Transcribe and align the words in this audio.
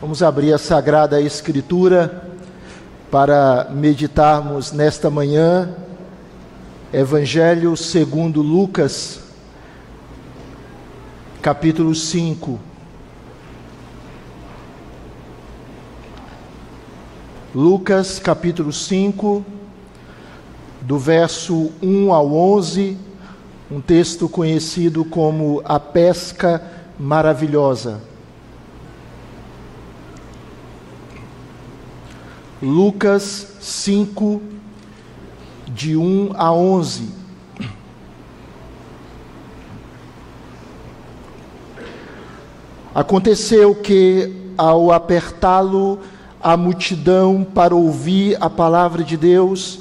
Vamos 0.00 0.22
abrir 0.22 0.54
a 0.54 0.56
Sagrada 0.56 1.20
Escritura 1.20 2.24
para 3.10 3.68
meditarmos 3.70 4.72
nesta 4.72 5.10
manhã, 5.10 5.76
Evangelho 6.90 7.76
segundo 7.76 8.40
Lucas, 8.40 9.20
capítulo 11.42 11.94
5. 11.94 12.58
Lucas, 17.54 18.18
capítulo 18.18 18.72
5, 18.72 19.44
do 20.80 20.98
verso 20.98 21.72
1 21.82 22.10
ao 22.10 22.32
11, 22.32 22.96
um 23.70 23.82
texto 23.82 24.30
conhecido 24.30 25.04
como 25.04 25.60
a 25.62 25.78
pesca 25.78 26.62
maravilhosa. 26.98 28.09
Lucas 32.62 33.56
5, 33.58 34.42
de 35.66 35.96
1 35.96 36.32
a 36.34 36.52
11. 36.52 37.08
Aconteceu 42.94 43.74
que, 43.74 44.52
ao 44.58 44.92
apertá-lo 44.92 46.00
a 46.38 46.54
multidão 46.54 47.44
para 47.44 47.74
ouvir 47.74 48.36
a 48.42 48.50
palavra 48.50 49.02
de 49.02 49.16
Deus, 49.16 49.78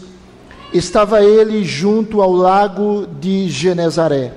estava 0.74 1.22
ele 1.22 1.66
junto 1.66 2.22
ao 2.22 2.32
lago 2.32 3.06
de 3.20 3.50
Genezaré. 3.50 4.34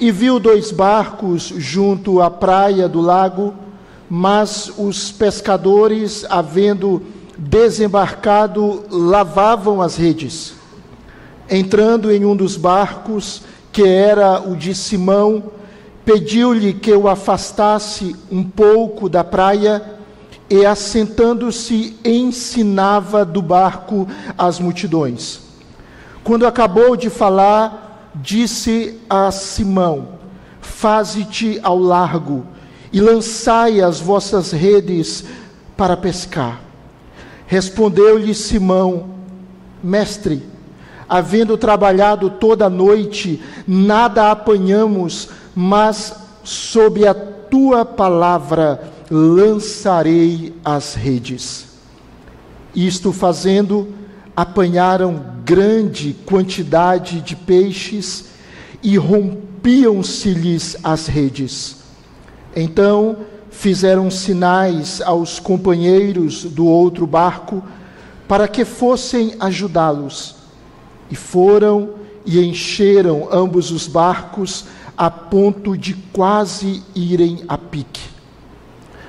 E 0.00 0.10
viu 0.10 0.40
dois 0.40 0.70
barcos 0.70 1.52
junto 1.56 2.22
à 2.22 2.30
praia 2.30 2.88
do 2.88 3.02
lago, 3.02 3.52
mas 4.08 4.72
os 4.78 5.12
pescadores, 5.12 6.24
havendo 6.30 7.02
desembarcado, 7.38 8.84
lavavam 8.90 9.80
as 9.80 9.96
redes. 9.96 10.54
Entrando 11.48 12.10
em 12.10 12.24
um 12.24 12.34
dos 12.34 12.56
barcos, 12.56 13.42
que 13.72 13.86
era 13.86 14.40
o 14.40 14.56
de 14.56 14.74
Simão, 14.74 15.44
pediu-lhe 16.04 16.74
que 16.74 16.92
o 16.92 17.08
afastasse 17.08 18.16
um 18.30 18.42
pouco 18.42 19.08
da 19.08 19.22
praia 19.22 19.82
e, 20.50 20.66
assentando-se, 20.66 21.96
ensinava 22.04 23.24
do 23.24 23.40
barco 23.40 24.08
as 24.36 24.58
multidões. 24.58 25.40
Quando 26.24 26.46
acabou 26.46 26.96
de 26.96 27.08
falar, 27.08 28.10
disse 28.14 28.98
a 29.08 29.30
Simão: 29.30 30.08
Faze-te 30.60 31.60
ao 31.62 31.78
largo 31.78 32.44
e 32.92 33.00
lançai 33.00 33.80
as 33.80 34.00
vossas 34.00 34.50
redes 34.50 35.24
para 35.76 35.96
pescar. 35.96 36.67
Respondeu-lhe 37.48 38.34
Simão: 38.34 39.06
Mestre, 39.82 40.42
havendo 41.08 41.56
trabalhado 41.56 42.28
toda 42.28 42.66
a 42.66 42.70
noite, 42.70 43.42
nada 43.66 44.30
apanhamos, 44.30 45.30
mas 45.56 46.14
sob 46.44 47.06
a 47.06 47.14
tua 47.14 47.86
palavra 47.86 48.92
lançarei 49.10 50.54
as 50.62 50.94
redes. 50.94 51.68
Isto 52.74 53.14
fazendo, 53.14 53.94
apanharam 54.36 55.24
grande 55.42 56.14
quantidade 56.26 57.22
de 57.22 57.34
peixes 57.34 58.26
e 58.82 58.98
rompiam-se-lhes 58.98 60.76
as 60.84 61.06
redes. 61.06 61.78
Então 62.54 63.16
fizeram 63.58 64.08
sinais 64.08 65.02
aos 65.02 65.40
companheiros 65.40 66.44
do 66.44 66.64
outro 66.64 67.08
barco 67.08 67.60
para 68.28 68.46
que 68.46 68.64
fossem 68.64 69.34
ajudá-los. 69.40 70.36
E 71.10 71.16
foram 71.16 71.94
e 72.24 72.38
encheram 72.38 73.28
ambos 73.32 73.72
os 73.72 73.88
barcos 73.88 74.66
a 74.96 75.10
ponto 75.10 75.76
de 75.76 75.94
quase 76.12 76.84
irem 76.94 77.42
a 77.48 77.58
pique. 77.58 78.02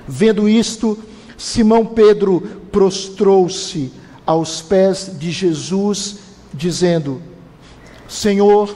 Vendo 0.08 0.50
isto, 0.50 0.98
Simão 1.38 1.86
Pedro 1.86 2.42
prostrou-se 2.72 3.94
aos 4.26 4.64
pés 4.64 5.12
de 5.20 5.30
Jesus, 5.30 6.22
dizendo: 6.52 7.22
Senhor, 8.08 8.76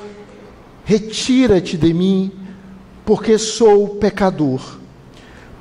retira-te 0.86 1.76
de 1.76 1.92
mim, 1.96 2.32
porque 3.04 3.40
sou 3.40 3.96
pecador. 3.96 4.83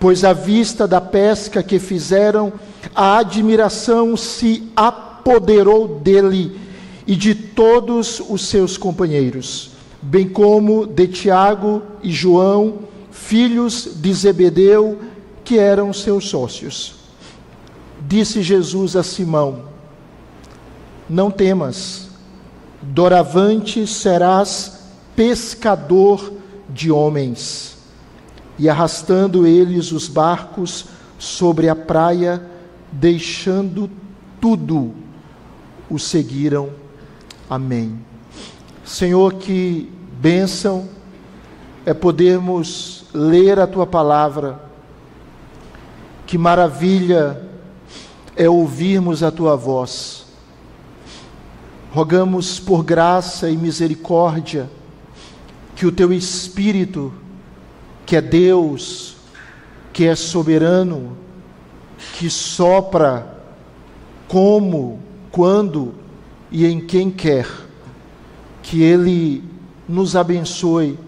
Pois 0.02 0.24
à 0.24 0.32
vista 0.32 0.88
da 0.88 1.00
pesca 1.00 1.62
que 1.62 1.78
fizeram, 1.78 2.52
a 2.92 3.18
admiração 3.18 4.16
se 4.16 4.68
apoderou 4.74 6.00
dele 6.00 6.58
e 7.06 7.14
de 7.14 7.36
todos 7.36 8.20
os 8.28 8.48
seus 8.48 8.76
companheiros, 8.76 9.70
bem 10.02 10.28
como 10.28 10.88
de 10.88 11.06
Tiago 11.06 11.82
e 12.02 12.10
João, 12.10 12.80
filhos 13.12 13.90
de 13.94 14.12
Zebedeu, 14.12 14.98
que 15.44 15.56
eram 15.56 15.92
seus 15.92 16.28
sócios. 16.28 16.96
Disse 18.00 18.42
Jesus 18.42 18.96
a 18.96 19.04
Simão: 19.04 19.66
Não 21.08 21.30
temas, 21.30 22.08
doravante 22.82 23.86
serás 23.86 24.80
pescador 25.14 26.32
de 26.68 26.90
homens. 26.90 27.71
E 28.58 28.68
arrastando 28.68 29.46
eles 29.46 29.92
os 29.92 30.08
barcos 30.08 30.86
sobre 31.18 31.68
a 31.68 31.74
praia, 31.74 32.42
deixando 32.90 33.90
tudo, 34.40 34.92
o 35.88 35.98
seguiram. 35.98 36.70
Amém. 37.48 37.98
Senhor, 38.84 39.34
que 39.34 39.90
bênção 40.20 40.88
é 41.84 41.94
podermos 41.94 43.04
ler 43.12 43.58
a 43.58 43.66
tua 43.66 43.86
palavra 43.86 44.72
que 46.32 46.38
maravilha 46.38 47.42
é 48.34 48.48
ouvirmos 48.48 49.22
a 49.22 49.30
tua 49.30 49.54
voz. 49.54 50.24
Rogamos 51.92 52.58
por 52.58 52.82
graça 52.82 53.50
e 53.50 53.56
misericórdia 53.56 54.70
que 55.76 55.84
o 55.84 55.92
teu 55.92 56.10
Espírito, 56.10 57.12
que 58.12 58.16
é 58.16 58.20
Deus, 58.20 59.16
que 59.90 60.06
é 60.06 60.14
soberano, 60.14 61.16
que 62.18 62.28
sopra 62.28 63.38
como, 64.28 65.00
quando 65.30 65.94
e 66.50 66.66
em 66.66 66.78
quem 66.78 67.10
quer, 67.10 67.48
que 68.62 68.82
Ele 68.82 69.42
nos 69.88 70.14
abençoe 70.14 70.98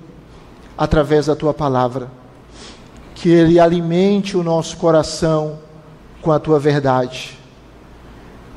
através 0.79 1.27
da 1.27 1.37
tua 1.37 1.53
palavra 1.53 2.11
que 3.15 3.29
Ele 3.29 3.61
alimente 3.61 4.35
o 4.35 4.43
nosso 4.43 4.79
coração 4.79 5.59
com 6.23 6.33
a 6.33 6.39
tua 6.39 6.59
verdade. 6.59 7.39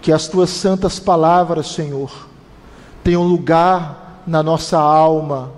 Que 0.02 0.10
as 0.10 0.30
tuas 0.30 0.52
santas 0.52 1.00
palavras, 1.00 1.68
Senhor, 1.68 2.30
tenham 3.04 3.24
lugar 3.24 4.24
na 4.26 4.42
nossa 4.42 4.80
alma, 4.80 5.52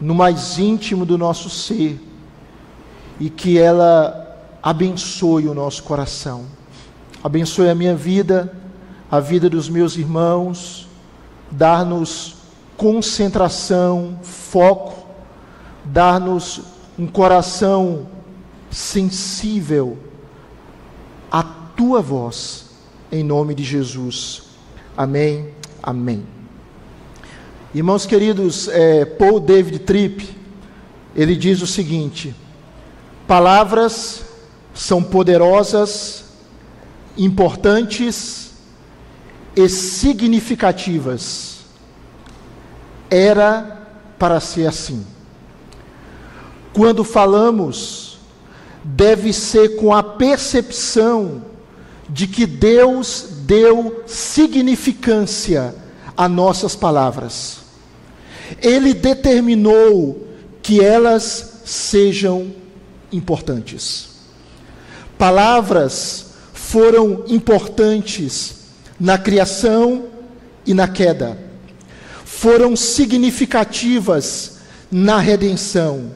no 0.00 0.16
mais 0.16 0.58
íntimo 0.58 1.06
do 1.06 1.16
nosso 1.16 1.48
ser, 1.48 2.07
e 3.20 3.28
que 3.28 3.58
ela 3.58 4.28
abençoe 4.62 5.48
o 5.48 5.54
nosso 5.54 5.82
coração. 5.82 6.44
Abençoe 7.22 7.68
a 7.68 7.74
minha 7.74 7.96
vida, 7.96 8.52
a 9.10 9.20
vida 9.20 9.48
dos 9.48 9.68
meus 9.68 9.96
irmãos, 9.96 10.88
dar-nos 11.50 12.36
concentração, 12.76 14.18
foco, 14.22 15.06
dar-nos 15.84 16.60
um 16.98 17.06
coração 17.06 18.06
sensível 18.70 19.98
à 21.30 21.42
tua 21.42 22.00
voz, 22.00 22.66
em 23.10 23.24
nome 23.24 23.54
de 23.54 23.64
Jesus. 23.64 24.42
Amém. 24.96 25.48
Amém. 25.82 26.24
Irmãos 27.74 28.06
queridos, 28.06 28.68
é, 28.68 29.04
Paul 29.04 29.40
David 29.40 29.80
Tripp, 29.80 30.36
ele 31.14 31.36
diz 31.36 31.62
o 31.62 31.66
seguinte: 31.66 32.34
palavras 33.28 34.22
são 34.74 35.02
poderosas, 35.02 36.24
importantes 37.16 38.52
e 39.54 39.68
significativas. 39.68 41.58
Era 43.10 43.86
para 44.18 44.40
ser 44.40 44.66
assim. 44.66 45.06
Quando 46.72 47.04
falamos 47.04 48.18
deve 48.82 49.32
ser 49.34 49.76
com 49.76 49.92
a 49.92 50.02
percepção 50.02 51.42
de 52.08 52.26
que 52.26 52.46
Deus 52.46 53.26
deu 53.42 54.04
significância 54.06 55.74
a 56.16 56.26
nossas 56.26 56.74
palavras. 56.74 57.58
Ele 58.62 58.94
determinou 58.94 60.26
que 60.62 60.82
elas 60.82 61.60
sejam 61.66 62.50
importantes. 63.12 64.08
Palavras 65.16 66.26
foram 66.52 67.24
importantes 67.28 68.58
na 69.00 69.16
criação 69.16 70.06
e 70.66 70.74
na 70.74 70.86
queda. 70.86 71.38
Foram 72.24 72.76
significativas 72.76 74.58
na 74.90 75.18
redenção. 75.18 76.12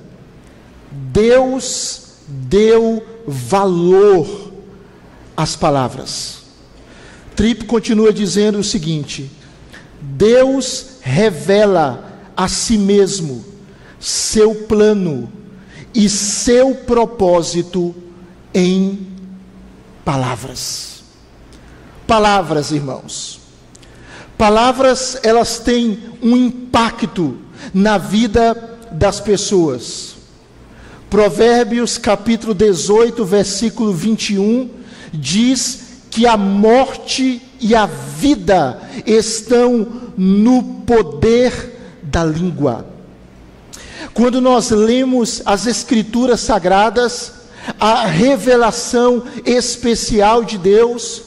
Deus 0.91 2.03
deu 2.29 3.05
valor 3.27 4.53
às 5.37 5.57
palavras. 5.57 6.43
Tripp 7.35 7.65
continua 7.65 8.13
dizendo 8.13 8.59
o 8.59 8.65
seguinte: 8.65 9.31
Deus 10.01 10.99
revela 11.01 12.31
a 12.37 12.49
si 12.49 12.77
mesmo 12.77 13.45
seu 13.99 14.55
plano 14.67 15.33
e 15.95 16.09
seu 16.09 16.75
propósito 16.75 17.95
em 18.55 19.07
palavras. 20.05 21.03
Palavras, 22.07 22.71
irmãos. 22.71 23.41
Palavras, 24.37 25.19
elas 25.23 25.59
têm 25.59 25.99
um 26.23 26.37
impacto 26.37 27.39
na 27.73 27.99
vida 27.99 28.79
das 28.91 29.21
pessoas. 29.21 30.17
Provérbios 31.09 31.99
capítulo 31.99 32.55
18, 32.55 33.25
versículo 33.25 33.93
21 33.93 34.71
diz 35.13 35.83
que 36.11 36.27
a 36.27 36.37
morte 36.37 37.41
e 37.61 37.75
a 37.75 37.87
vida 37.87 38.81
estão 39.07 39.87
no 40.17 40.63
poder 40.87 42.01
da 42.03 42.25
língua. 42.25 42.92
Quando 44.15 44.41
nós 44.41 44.71
lemos 44.71 45.43
as 45.45 45.67
Escrituras 45.67 46.41
Sagradas, 46.41 47.33
a 47.79 48.07
revelação 48.07 49.25
especial 49.45 50.45
de 50.45 50.59
Deus, 50.59 51.23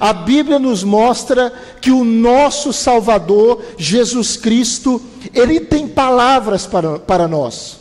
a 0.00 0.12
Bíblia 0.12 0.58
nos 0.58 0.82
mostra 0.82 1.52
que 1.80 1.90
o 1.90 2.04
nosso 2.04 2.72
Salvador, 2.72 3.62
Jesus 3.78 4.36
Cristo, 4.36 5.00
ele 5.32 5.60
tem 5.60 5.86
palavras 5.86 6.66
para, 6.66 6.98
para 6.98 7.28
nós. 7.28 7.76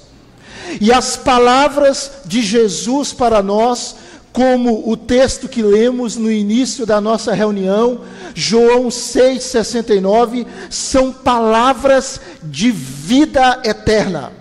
E 0.80 0.92
as 0.92 1.16
palavras 1.16 2.12
de 2.26 2.42
Jesus 2.42 3.14
para 3.14 3.42
nós 3.42 3.96
como 4.36 4.92
o 4.92 4.98
texto 4.98 5.48
que 5.48 5.62
lemos 5.62 6.18
no 6.18 6.30
início 6.30 6.86
da 6.86 7.00
nossa 7.00 7.34
reunião, 7.34 8.02
João 8.34 8.90
6,69, 8.90 10.46
são 10.70 11.10
palavras 11.10 12.20
de 12.44 12.70
vida 12.70 13.62
eterna. 13.64 14.34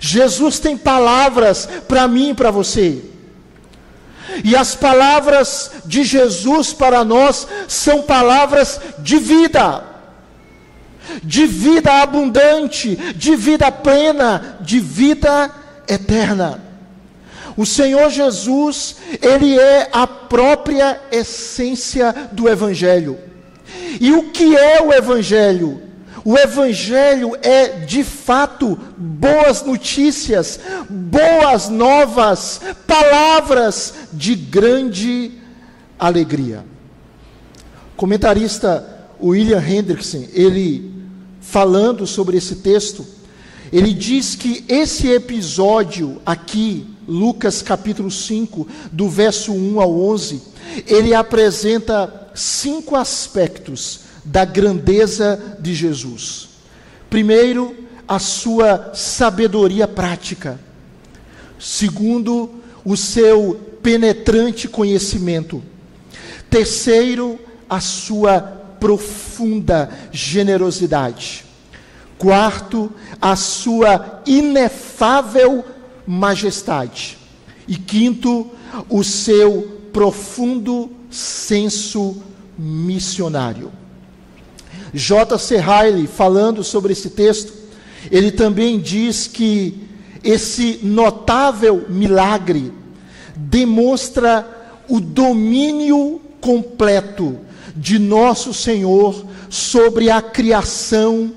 Jesus 0.00 0.58
tem 0.58 0.76
palavras 0.76 1.68
para 1.86 2.08
mim 2.08 2.30
e 2.30 2.34
para 2.34 2.50
você. 2.50 3.04
E 4.42 4.56
as 4.56 4.74
palavras 4.74 5.70
de 5.84 6.02
Jesus 6.02 6.72
para 6.72 7.04
nós 7.04 7.46
são 7.68 8.02
palavras 8.02 8.80
de 8.98 9.16
vida, 9.20 9.84
de 11.22 11.46
vida 11.46 12.02
abundante, 12.02 12.96
de 13.14 13.36
vida 13.36 13.70
plena, 13.70 14.58
de 14.60 14.80
vida 14.80 15.52
eterna. 15.86 16.67
O 17.58 17.66
Senhor 17.66 18.08
Jesus, 18.08 18.94
Ele 19.20 19.58
é 19.58 19.88
a 19.90 20.06
própria 20.06 21.00
essência 21.10 22.14
do 22.30 22.48
Evangelho. 22.48 23.18
E 24.00 24.12
o 24.12 24.30
que 24.30 24.56
é 24.56 24.80
o 24.80 24.92
Evangelho? 24.92 25.82
O 26.24 26.38
Evangelho 26.38 27.36
é 27.42 27.80
de 27.80 28.04
fato 28.04 28.78
boas 28.96 29.64
notícias, 29.64 30.60
boas 30.88 31.68
novas, 31.68 32.60
palavras 32.86 33.92
de 34.12 34.36
grande 34.36 35.32
alegria. 35.98 36.64
Comentarista 37.96 39.08
William 39.20 39.60
Hendrickson, 39.60 40.28
ele 40.32 40.94
falando 41.40 42.06
sobre 42.06 42.36
esse 42.36 42.54
texto, 42.54 43.04
ele 43.72 43.92
diz 43.92 44.36
que 44.36 44.64
esse 44.68 45.08
episódio 45.08 46.22
aqui 46.24 46.96
Lucas 47.08 47.62
capítulo 47.62 48.10
5, 48.10 48.68
do 48.92 49.08
verso 49.08 49.54
1 49.54 49.80
ao 49.80 49.98
11, 49.98 50.42
ele 50.86 51.14
apresenta 51.14 52.28
cinco 52.34 52.94
aspectos 52.94 54.00
da 54.22 54.44
grandeza 54.44 55.56
de 55.58 55.74
Jesus. 55.74 56.50
Primeiro, 57.08 57.74
a 58.06 58.18
sua 58.18 58.92
sabedoria 58.94 59.88
prática. 59.88 60.60
Segundo, 61.58 62.50
o 62.84 62.94
seu 62.94 63.58
penetrante 63.82 64.68
conhecimento. 64.68 65.62
Terceiro, 66.50 67.38
a 67.70 67.80
sua 67.80 68.40
profunda 68.78 69.90
generosidade. 70.12 71.46
Quarto, 72.18 72.92
a 73.20 73.34
sua 73.34 74.22
inefável 74.26 75.64
majestade. 76.08 77.18
E 77.68 77.76
quinto, 77.76 78.50
o 78.88 79.04
seu 79.04 79.80
profundo 79.92 80.90
senso 81.10 82.16
missionário. 82.58 83.70
J.C. 84.94 85.58
Riley, 85.58 86.06
falando 86.06 86.64
sobre 86.64 86.94
esse 86.94 87.10
texto, 87.10 87.52
ele 88.10 88.32
também 88.32 88.80
diz 88.80 89.26
que 89.26 89.86
esse 90.24 90.80
notável 90.82 91.84
milagre 91.90 92.72
demonstra 93.36 94.48
o 94.88 95.00
domínio 95.00 96.22
completo 96.40 97.38
de 97.76 97.98
nosso 97.98 98.54
Senhor 98.54 99.26
sobre 99.50 100.10
a 100.10 100.22
criação 100.22 101.32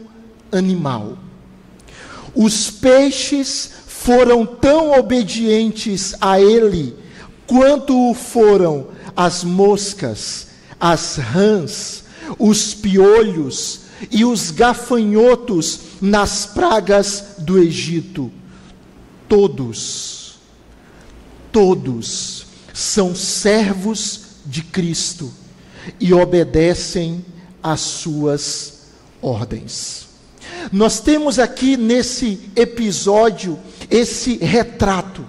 animal. 0.52 1.18
Os 2.34 2.72
peixes 2.72 3.81
foram 4.04 4.48
tão 4.48 4.98
obedientes 4.98 6.16
a 6.20 6.42
ele 6.42 6.96
quanto 7.46 8.10
o 8.10 8.16
foram 8.16 8.88
as 9.16 9.44
moscas, 9.44 10.48
as 10.80 11.18
rãs, 11.18 12.04
os 12.40 12.74
piolhos 12.74 13.82
e 14.10 14.26
os 14.26 14.50
gafanhotos 14.50 15.82
nas 16.02 16.48
pragas 16.48 17.36
do 17.38 17.60
Egito. 17.60 18.32
Todos, 19.30 20.40
todos 21.52 22.48
são 22.74 23.14
servos 23.14 24.22
de 24.48 24.64
Cristo 24.64 25.32
e 26.00 26.12
obedecem 26.12 27.24
às 27.62 27.82
suas 27.82 28.80
ordens. 29.22 30.11
Nós 30.72 31.00
temos 31.00 31.40
aqui 31.40 31.78
nesse 31.78 32.52
episódio 32.56 33.58
esse 33.90 34.38
retrato 34.38 35.26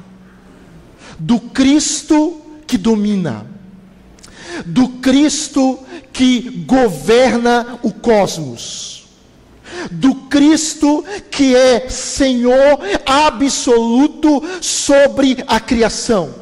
do 1.19 1.39
Cristo 1.39 2.41
que 2.67 2.77
domina, 2.77 3.47
do 4.67 4.89
Cristo 4.89 5.79
que 6.13 6.65
governa 6.67 7.79
o 7.83 7.93
cosmos, 7.93 9.07
do 9.91 10.15
Cristo 10.15 11.05
que 11.31 11.55
é 11.55 11.89
Senhor 11.89 12.79
absoluto 13.07 14.43
sobre 14.61 15.43
a 15.47 15.59
criação 15.61 16.42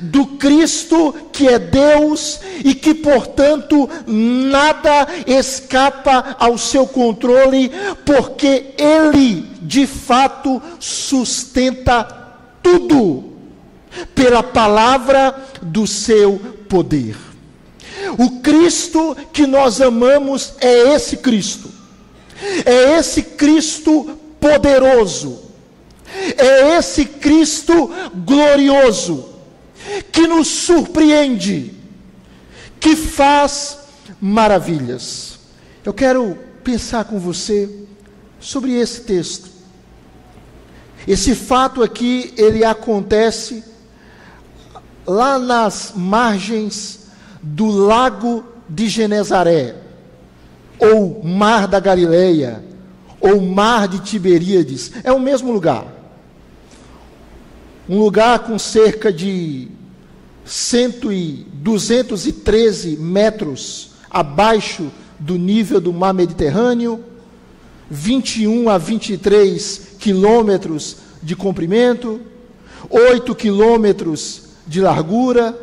do 0.00 0.26
Cristo 0.26 1.14
que 1.32 1.48
é 1.48 1.58
Deus 1.58 2.40
e 2.64 2.74
que, 2.74 2.94
portanto, 2.94 3.88
nada 4.06 5.06
escapa 5.26 6.36
ao 6.38 6.56
seu 6.56 6.86
controle, 6.86 7.70
porque 8.04 8.74
Ele, 8.78 9.42
de 9.62 9.86
fato, 9.86 10.62
sustenta 10.78 12.04
tudo 12.62 13.32
pela 14.14 14.42
palavra 14.42 15.34
do 15.62 15.86
seu 15.86 16.40
poder. 16.68 17.16
O 18.18 18.40
Cristo 18.40 19.16
que 19.32 19.46
nós 19.46 19.80
amamos 19.80 20.54
é 20.60 20.94
esse 20.94 21.18
Cristo, 21.18 21.70
é 22.64 22.98
esse 22.98 23.22
Cristo 23.22 24.18
poderoso, 24.38 25.40
é 26.36 26.76
esse 26.76 27.06
Cristo 27.06 27.90
glorioso 28.14 29.33
que 30.10 30.26
nos 30.26 30.48
surpreende, 30.48 31.72
que 32.80 32.96
faz 32.96 33.78
maravilhas. 34.20 35.38
Eu 35.84 35.92
quero 35.92 36.38
pensar 36.62 37.04
com 37.04 37.18
você 37.18 37.70
sobre 38.40 38.72
esse 38.72 39.02
texto. 39.02 39.50
Esse 41.06 41.34
fato 41.34 41.82
aqui, 41.82 42.32
ele 42.36 42.64
acontece 42.64 43.62
lá 45.06 45.38
nas 45.38 45.92
margens 45.94 47.08
do 47.42 47.66
lago 47.66 48.44
de 48.68 48.88
Genezaré, 48.88 49.76
ou 50.78 51.22
mar 51.22 51.68
da 51.68 51.78
Galileia, 51.78 52.64
ou 53.20 53.40
mar 53.40 53.86
de 53.86 54.00
Tiberíades, 54.00 54.92
é 55.02 55.12
o 55.12 55.20
mesmo 55.20 55.52
lugar. 55.52 55.86
Um 57.86 57.98
lugar 57.98 58.38
com 58.40 58.58
cerca 58.58 59.12
de 59.12 59.68
cento 60.44 61.12
e 61.12 61.46
213 61.54 62.96
metros 62.96 63.90
abaixo 64.10 64.90
do 65.18 65.36
nível 65.36 65.80
do 65.80 65.92
mar 65.92 66.12
Mediterrâneo, 66.12 67.02
21 67.90 68.68
a 68.68 68.78
23 68.78 69.96
quilômetros 69.98 70.96
de 71.22 71.34
comprimento, 71.34 72.20
8 72.90 73.34
quilômetros 73.34 74.42
de 74.66 74.80
largura, 74.80 75.58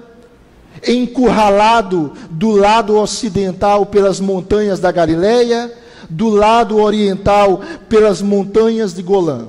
encurralado 0.87 2.13
do 2.29 2.51
lado 2.51 2.97
ocidental 2.97 3.85
pelas 3.85 4.19
montanhas 4.19 4.79
da 4.79 4.91
Galileia, 4.91 5.71
do 6.09 6.29
lado 6.29 6.77
oriental 6.77 7.61
pelas 7.87 8.21
montanhas 8.21 8.93
de 8.93 9.01
Golã. 9.01 9.47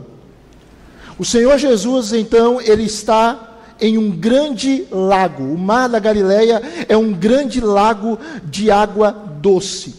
O 1.19 1.25
Senhor 1.25 1.59
Jesus, 1.59 2.13
então, 2.13 2.61
ele 2.61 2.85
está 2.85 3.52
em 3.83 3.99
um 3.99 4.13
grande 4.13 4.87
lago. 4.93 5.43
O 5.43 5.59
mar 5.59 5.89
da 5.89 5.99
Galileia 5.99 6.63
é 6.89 6.97
um 6.97 7.13
grande 7.13 7.61
lago 7.61 8.17
de 8.45 8.71
água 8.71 9.11
doce, 9.11 9.97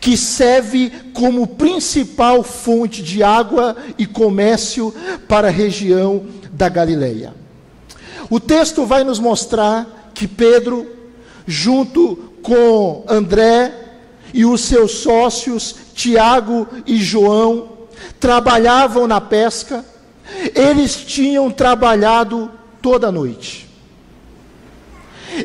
que 0.00 0.16
serve 0.16 0.92
como 1.12 1.48
principal 1.48 2.44
fonte 2.44 3.02
de 3.02 3.20
água 3.20 3.76
e 3.98 4.06
comércio 4.06 4.94
para 5.26 5.48
a 5.48 5.50
região 5.50 6.24
da 6.52 6.68
Galileia. 6.68 7.34
O 8.30 8.38
texto 8.38 8.86
vai 8.86 9.02
nos 9.02 9.18
mostrar 9.18 10.12
que 10.14 10.28
Pedro, 10.28 10.86
junto 11.44 12.32
com 12.44 13.04
André 13.08 13.74
e 14.32 14.44
os 14.44 14.60
seus 14.60 14.92
sócios, 14.98 15.74
Tiago 15.94 16.68
e 16.86 16.96
João, 16.96 17.70
trabalhavam 18.20 19.08
na 19.08 19.20
pesca, 19.20 19.84
eles 20.54 20.94
tinham 20.96 21.50
trabalhado 21.50 22.50
toda 22.84 23.10
noite. 23.10 23.66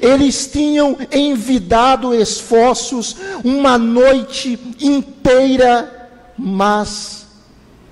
Eles 0.02 0.46
tinham 0.46 0.98
envidado 1.10 2.14
esforços 2.14 3.16
uma 3.46 3.78
noite 3.78 4.60
inteira, 4.78 6.10
mas 6.38 7.28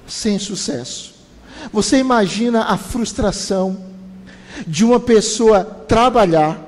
sem 0.05 0.37
sucesso. 0.37 1.13
Você 1.71 1.97
imagina 1.97 2.63
a 2.63 2.75
frustração 2.75 3.85
de 4.67 4.83
uma 4.83 4.99
pessoa 4.99 5.63
trabalhar, 5.63 6.59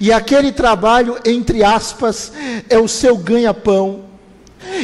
e 0.00 0.12
aquele 0.12 0.52
trabalho, 0.52 1.18
entre 1.24 1.64
aspas, 1.64 2.32
é 2.68 2.78
o 2.78 2.86
seu 2.86 3.16
ganha-pão, 3.16 4.04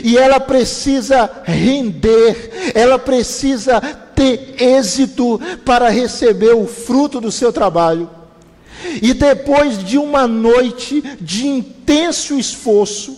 e 0.02 0.18
ela 0.18 0.40
precisa 0.40 1.30
render, 1.44 2.72
ela 2.74 2.98
precisa 2.98 3.80
ter 4.18 4.60
êxito 4.60 5.40
para 5.64 5.88
receber 5.88 6.52
o 6.52 6.66
fruto 6.66 7.20
do 7.20 7.30
seu 7.30 7.52
trabalho. 7.52 8.10
E 9.00 9.14
depois 9.14 9.78
de 9.78 9.96
uma 9.96 10.26
noite 10.26 11.00
de 11.20 11.46
intenso 11.46 12.37
esforço, 12.37 13.16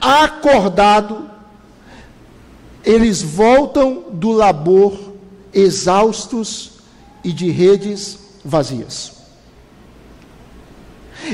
acordado, 0.00 1.28
eles 2.84 3.20
voltam 3.20 4.04
do 4.12 4.30
labor 4.30 4.96
exaustos 5.52 6.78
e 7.24 7.32
de 7.32 7.50
redes 7.50 8.18
vazias. 8.44 9.12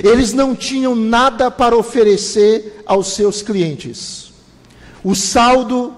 Eles 0.03 0.33
não 0.33 0.55
tinham 0.55 0.97
nada 0.97 1.51
para 1.51 1.77
oferecer 1.77 2.83
aos 2.87 3.09
seus 3.09 3.43
clientes. 3.43 4.33
O 5.05 5.15
saldo 5.15 5.95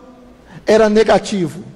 era 0.66 0.88
negativo 0.88 1.67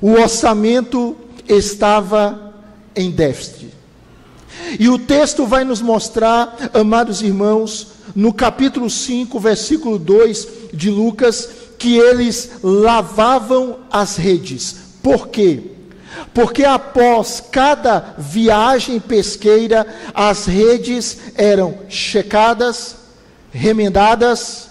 o 0.00 0.12
orçamento 0.12 1.16
estava 1.48 2.54
em 2.94 3.10
déficit. 3.10 3.68
E 4.78 4.88
o 4.88 4.98
texto 4.98 5.46
vai 5.46 5.64
nos 5.64 5.80
mostrar, 5.80 6.70
amados 6.74 7.22
irmãos, 7.22 7.88
no 8.14 8.32
capítulo 8.32 8.90
5, 8.90 9.38
versículo 9.38 9.98
2 9.98 10.48
de 10.72 10.90
Lucas, 10.90 11.48
que 11.78 11.96
eles 11.96 12.50
lavavam 12.62 13.78
as 13.90 14.16
redes. 14.16 14.76
Por 15.02 15.28
quê? 15.28 15.62
Porque 16.34 16.64
após 16.64 17.42
cada 17.50 18.14
viagem 18.18 18.98
pesqueira, 18.98 19.86
as 20.12 20.46
redes 20.46 21.18
eram 21.36 21.78
checadas, 21.88 22.96
remendadas 23.52 24.68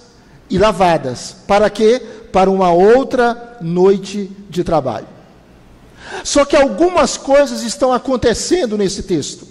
e 0.50 0.58
lavadas. 0.58 1.36
Para 1.48 1.70
quê? 1.70 2.02
Para 2.32 2.50
uma 2.50 2.72
outra 2.72 3.47
noite 3.62 4.32
de 4.50 4.64
trabalho. 4.64 5.08
Só 6.24 6.46
que 6.46 6.56
algumas 6.56 7.18
coisas 7.18 7.64
estão 7.64 7.92
acontecendo 7.92 8.78
nesse 8.78 9.04
texto. 9.04 9.48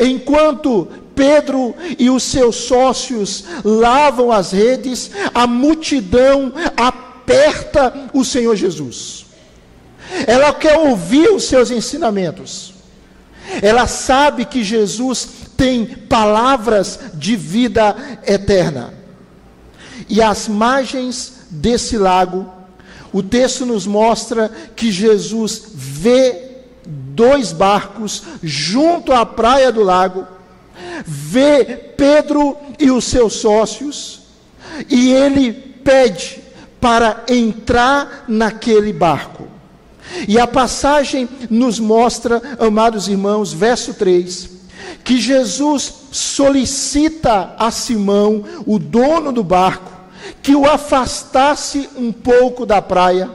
Enquanto 0.00 0.88
Pedro 1.14 1.74
e 1.98 2.10
os 2.10 2.22
seus 2.22 2.56
sócios 2.56 3.44
lavam 3.64 4.30
as 4.30 4.52
redes, 4.52 5.10
a 5.34 5.46
multidão 5.46 6.52
aperta 6.76 8.10
o 8.12 8.24
Senhor 8.24 8.54
Jesus. 8.56 9.26
Ela 10.26 10.52
quer 10.52 10.78
ouvir 10.78 11.28
os 11.28 11.44
seus 11.44 11.70
ensinamentos. 11.70 12.74
Ela 13.62 13.86
sabe 13.86 14.44
que 14.44 14.62
Jesus 14.62 15.28
tem 15.56 15.86
palavras 15.86 16.98
de 17.14 17.36
vida 17.36 17.96
eterna. 18.26 18.94
E 20.08 20.22
às 20.22 20.46
margens 20.48 21.46
desse 21.50 21.96
lago, 21.96 22.55
o 23.12 23.22
texto 23.22 23.64
nos 23.64 23.86
mostra 23.86 24.50
que 24.74 24.90
Jesus 24.90 25.62
vê 25.74 26.46
dois 26.86 27.52
barcos 27.52 28.22
junto 28.42 29.12
à 29.12 29.24
praia 29.24 29.72
do 29.72 29.82
lago, 29.82 30.26
vê 31.04 31.64
Pedro 31.96 32.56
e 32.78 32.90
os 32.90 33.04
seus 33.04 33.34
sócios, 33.34 34.20
e 34.90 35.12
ele 35.12 35.52
pede 35.52 36.42
para 36.80 37.24
entrar 37.28 38.24
naquele 38.28 38.92
barco. 38.92 39.48
E 40.28 40.38
a 40.38 40.46
passagem 40.46 41.28
nos 41.50 41.80
mostra, 41.80 42.40
amados 42.58 43.08
irmãos, 43.08 43.52
verso 43.52 43.94
3, 43.94 44.50
que 45.02 45.20
Jesus 45.20 45.92
solicita 46.12 47.54
a 47.58 47.70
Simão, 47.70 48.44
o 48.66 48.78
dono 48.78 49.32
do 49.32 49.42
barco, 49.42 49.95
que 50.42 50.54
o 50.54 50.66
afastasse 50.68 51.88
um 51.96 52.12
pouco 52.12 52.64
da 52.64 52.80
praia. 52.80 53.30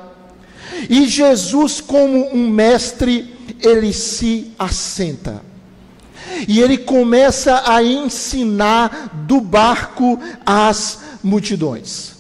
E 0.90 1.08
Jesus, 1.08 1.82
como 1.82 2.34
um 2.34 2.50
mestre, 2.50 3.36
ele 3.60 3.94
se 3.94 4.52
assenta. 4.58 5.42
E 6.48 6.62
ele 6.62 6.78
começa 6.78 7.64
a 7.66 7.84
ensinar 7.84 9.12
do 9.28 9.42
barco 9.42 10.20
às 10.46 11.00
multidões. 11.24 12.14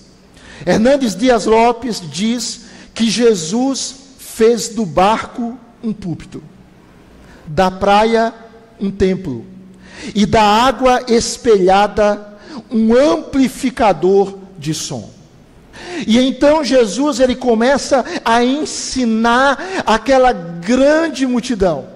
Hernandes 0.65 1.15
Dias 1.15 1.45
Lopes 1.45 2.01
diz 2.11 2.65
que 2.93 3.09
Jesus 3.09 3.95
fez 4.19 4.69
do 4.69 4.85
barco 4.85 5.57
um 5.83 5.91
púlpito, 5.91 6.43
da 7.47 7.71
praia 7.71 8.33
um 8.79 8.91
templo, 8.91 9.45
e 10.13 10.25
da 10.25 10.41
água 10.41 11.03
espelhada 11.07 12.37
um 12.69 12.95
amplificador 12.95 14.40
de 14.61 14.73
som. 14.73 15.09
E 16.05 16.19
então 16.19 16.63
Jesus 16.63 17.19
ele 17.19 17.35
começa 17.35 18.05
a 18.23 18.43
ensinar 18.43 19.83
aquela 19.85 20.31
grande 20.31 21.25
multidão. 21.25 21.87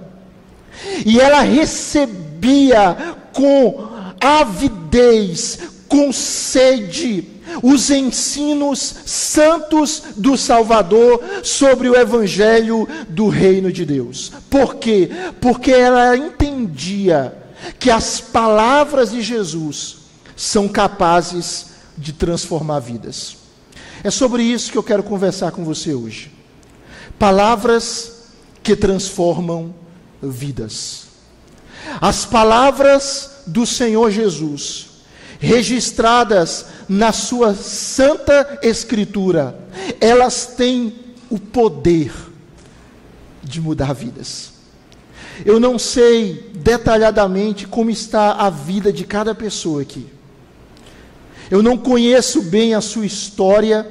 E 1.06 1.20
ela 1.20 1.42
recebia 1.42 3.16
com 3.32 3.88
avidez, 4.20 5.60
com 5.88 6.12
sede, 6.12 7.30
os 7.62 7.90
ensinos 7.90 8.80
santos 9.06 10.04
do 10.18 10.38
Salvador 10.38 11.24
sobre 11.44 11.88
o 11.90 11.96
evangelho 11.96 12.88
do 13.08 13.30
reino 13.30 13.72
de 13.72 13.86
Deus. 13.86 14.32
Por 14.50 14.76
quê? 14.76 15.10
Porque 15.40 15.72
ela 15.72 16.18
entendia 16.18 17.34
que 17.80 17.90
as 17.90 18.20
palavras 18.20 19.12
de 19.12 19.22
Jesus 19.22 19.98
são 20.36 20.68
capazes 20.68 21.68
de 21.68 21.75
transformar 22.14 22.80
vidas. 22.80 23.38
É 24.04 24.12
sobre 24.12 24.44
isso 24.44 24.72
que 24.72 24.78
eu 24.78 24.84
quero 24.84 25.04
conversar 25.04 25.52
com 25.52 25.64
você 25.64 25.94
hoje. 25.94 26.32
Palavras 27.18 28.24
que 28.62 28.76
transformam 28.76 29.74
vidas. 30.22 31.08
As 32.02 32.26
palavras 32.26 33.42
do 33.46 33.66
Senhor 33.66 34.12
Jesus, 34.12 34.88
registradas 35.40 36.66
na 36.90 37.12
sua 37.12 37.54
santa 37.54 38.60
Escritura, 38.62 39.58
elas 40.00 40.48
têm 40.48 40.94
o 41.30 41.40
poder 41.40 42.12
de 43.44 43.62
mudar 43.62 43.94
vidas. 43.94 44.54
Eu 45.46 45.60
não 45.60 45.78
sei 45.78 46.52
detalhadamente 46.56 47.68
como 47.68 47.90
está 47.90 48.34
a 48.34 48.50
vida 48.50 48.92
de 48.92 49.04
cada 49.04 49.36
pessoa 49.36 49.82
aqui. 49.82 50.15
Eu 51.50 51.62
não 51.62 51.78
conheço 51.78 52.42
bem 52.42 52.74
a 52.74 52.82
sua 52.82 53.06
história, 53.06 53.88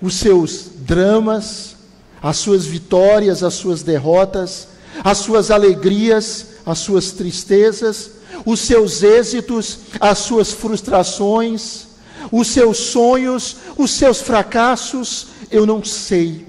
os 0.00 0.14
seus 0.14 0.66
dramas, 0.78 1.76
as 2.22 2.36
suas 2.36 2.66
vitórias, 2.66 3.42
as 3.42 3.54
suas 3.54 3.82
derrotas, 3.82 4.68
as 5.02 5.18
suas 5.18 5.50
alegrias, 5.50 6.46
as 6.64 6.78
suas 6.78 7.12
tristezas, 7.12 8.10
os 8.44 8.60
seus 8.60 9.02
êxitos, 9.02 9.78
as 10.00 10.18
suas 10.18 10.52
frustrações, 10.52 11.86
os 12.30 12.48
seus 12.48 12.78
sonhos, 12.78 13.56
os 13.76 13.90
seus 13.90 14.20
fracassos, 14.20 15.28
eu 15.50 15.66
não 15.66 15.84
sei. 15.84 16.46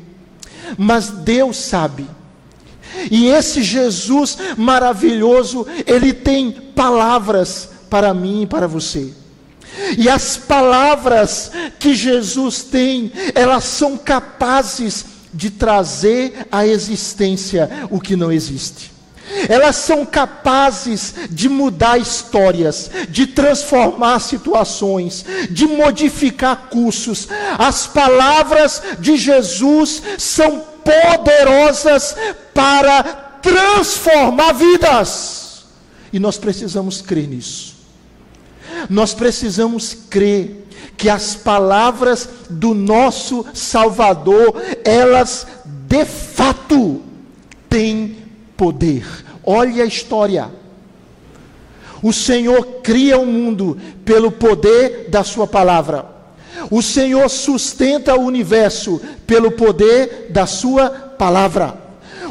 Mas 0.77 1.09
Deus 1.09 1.57
sabe. 1.57 2.07
E 3.11 3.27
esse 3.27 3.61
Jesus 3.61 4.37
maravilhoso, 4.57 5.65
ele 5.85 6.13
tem 6.13 6.51
palavras 6.51 7.69
para 7.89 8.13
mim 8.13 8.43
e 8.43 8.47
para 8.47 8.67
você. 8.67 9.13
E 9.97 10.09
as 10.09 10.37
palavras 10.37 11.51
que 11.79 11.93
Jesus 11.93 12.63
tem, 12.63 13.11
elas 13.33 13.63
são 13.63 13.97
capazes 13.97 15.05
de 15.33 15.49
trazer 15.49 16.47
à 16.51 16.65
existência 16.65 17.69
o 17.89 17.99
que 17.99 18.15
não 18.15 18.31
existe. 18.31 18.95
Elas 19.49 19.75
são 19.77 20.05
capazes 20.05 21.13
de 21.29 21.49
mudar 21.49 21.97
histórias, 21.97 22.89
de 23.09 23.27
transformar 23.27 24.19
situações, 24.19 25.25
de 25.49 25.67
modificar 25.67 26.69
cursos. 26.69 27.27
As 27.57 27.87
palavras 27.87 28.81
de 28.99 29.17
Jesus 29.17 30.01
são 30.17 30.63
poderosas 30.83 32.15
para 32.53 33.03
transformar 33.41 34.53
vidas. 34.53 35.65
E 36.13 36.19
nós 36.19 36.37
precisamos 36.37 37.01
crer 37.01 37.27
nisso. 37.27 37.74
Nós 38.89 39.13
precisamos 39.13 39.93
crer 40.09 40.67
que 40.97 41.09
as 41.09 41.35
palavras 41.35 42.29
do 42.49 42.73
nosso 42.73 43.45
Salvador, 43.53 44.55
elas 44.83 45.47
de 45.87 46.05
fato 46.05 47.01
têm 47.69 48.17
poder. 48.55 49.05
Olhe 49.43 49.81
a 49.81 49.85
história. 49.85 50.49
O 52.01 52.13
Senhor 52.13 52.81
cria 52.83 53.17
o 53.17 53.25
mundo 53.25 53.77
pelo 54.03 54.31
poder 54.31 55.09
da 55.09 55.23
Sua 55.23 55.47
palavra. 55.47 56.05
O 56.71 56.81
Senhor 56.81 57.27
sustenta 57.29 58.15
o 58.15 58.25
universo 58.25 59.01
pelo 59.25 59.51
poder 59.51 60.27
da 60.29 60.45
Sua 60.45 60.89
palavra. 60.89 61.84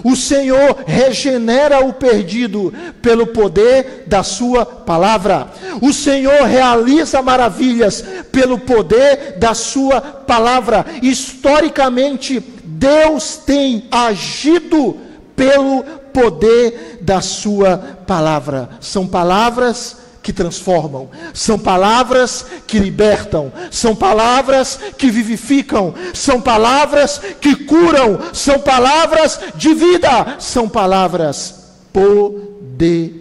O 0.04 0.14
Senhor 0.14 0.84
regenera 0.86 1.82
o 1.82 1.94
perdido 1.94 2.72
pelo 3.00 3.26
poder 3.28 4.04
da 4.06 4.22
Sua 4.22 4.66
palavra. 4.66 5.48
O 5.80 5.94
Senhor 5.94 6.42
realiza 6.42 7.22
maravilhas 7.22 8.04
pelo 8.30 8.58
poder 8.58 9.38
da 9.38 9.54
Sua 9.54 10.02
palavra. 10.02 10.84
Historicamente, 11.02 12.38
Deus 12.64 13.38
tem 13.38 13.88
agido 13.90 14.98
pelo 15.34 15.82
poder 16.12 16.98
da 17.00 17.22
Sua 17.22 17.78
palavra. 18.06 18.68
São 18.80 19.06
palavras 19.06 20.03
que 20.24 20.32
transformam, 20.32 21.08
são 21.34 21.56
palavras 21.58 22.46
que 22.66 22.78
libertam, 22.78 23.52
são 23.70 23.94
palavras 23.94 24.80
que 24.96 25.10
vivificam, 25.10 25.94
são 26.14 26.40
palavras 26.40 27.20
que 27.42 27.54
curam, 27.54 28.18
são 28.32 28.58
palavras 28.58 29.38
de 29.54 29.74
vida, 29.74 30.36
são 30.40 30.66
palavras 30.66 31.74
poderosas, 31.92 33.20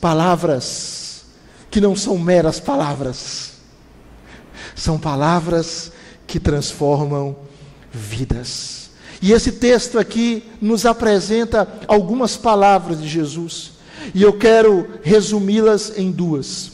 palavras 0.00 1.26
que 1.70 1.78
não 1.78 1.94
são 1.94 2.16
meras 2.16 2.58
palavras, 2.58 3.52
são 4.74 4.98
palavras 4.98 5.92
que 6.26 6.40
transformam 6.40 7.36
vidas. 7.92 8.88
E 9.20 9.30
esse 9.30 9.52
texto 9.52 9.98
aqui 9.98 10.42
nos 10.58 10.86
apresenta 10.86 11.68
algumas 11.86 12.34
palavras 12.34 12.98
de 12.98 13.06
Jesus 13.06 13.75
e 14.14 14.22
eu 14.22 14.32
quero 14.32 14.86
resumi-las 15.02 15.92
em 15.96 16.10
duas. 16.10 16.72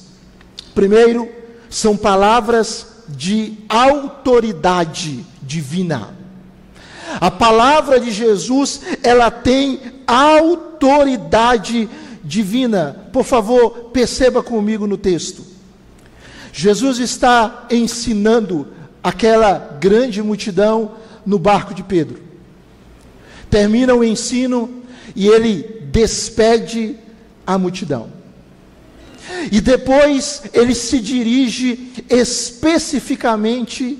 Primeiro, 0.74 1.28
são 1.68 1.96
palavras 1.96 2.86
de 3.08 3.58
autoridade 3.68 5.24
divina. 5.42 6.14
A 7.20 7.30
palavra 7.30 8.00
de 8.00 8.10
Jesus, 8.10 8.80
ela 9.02 9.30
tem 9.30 9.80
autoridade 10.06 11.88
divina. 12.24 13.08
Por 13.12 13.24
favor, 13.24 13.90
perceba 13.92 14.42
comigo 14.42 14.86
no 14.86 14.96
texto. 14.96 15.44
Jesus 16.52 16.98
está 16.98 17.66
ensinando 17.70 18.68
aquela 19.02 19.76
grande 19.80 20.22
multidão 20.22 20.92
no 21.24 21.38
barco 21.38 21.74
de 21.74 21.82
Pedro. 21.82 22.20
Termina 23.50 23.94
o 23.94 24.04
ensino 24.04 24.82
e 25.14 25.28
ele 25.28 25.82
despede 25.90 26.96
a 27.46 27.58
multidão. 27.58 28.10
E 29.50 29.60
depois 29.60 30.42
ele 30.52 30.74
se 30.74 30.98
dirige 31.00 31.92
especificamente 32.08 33.98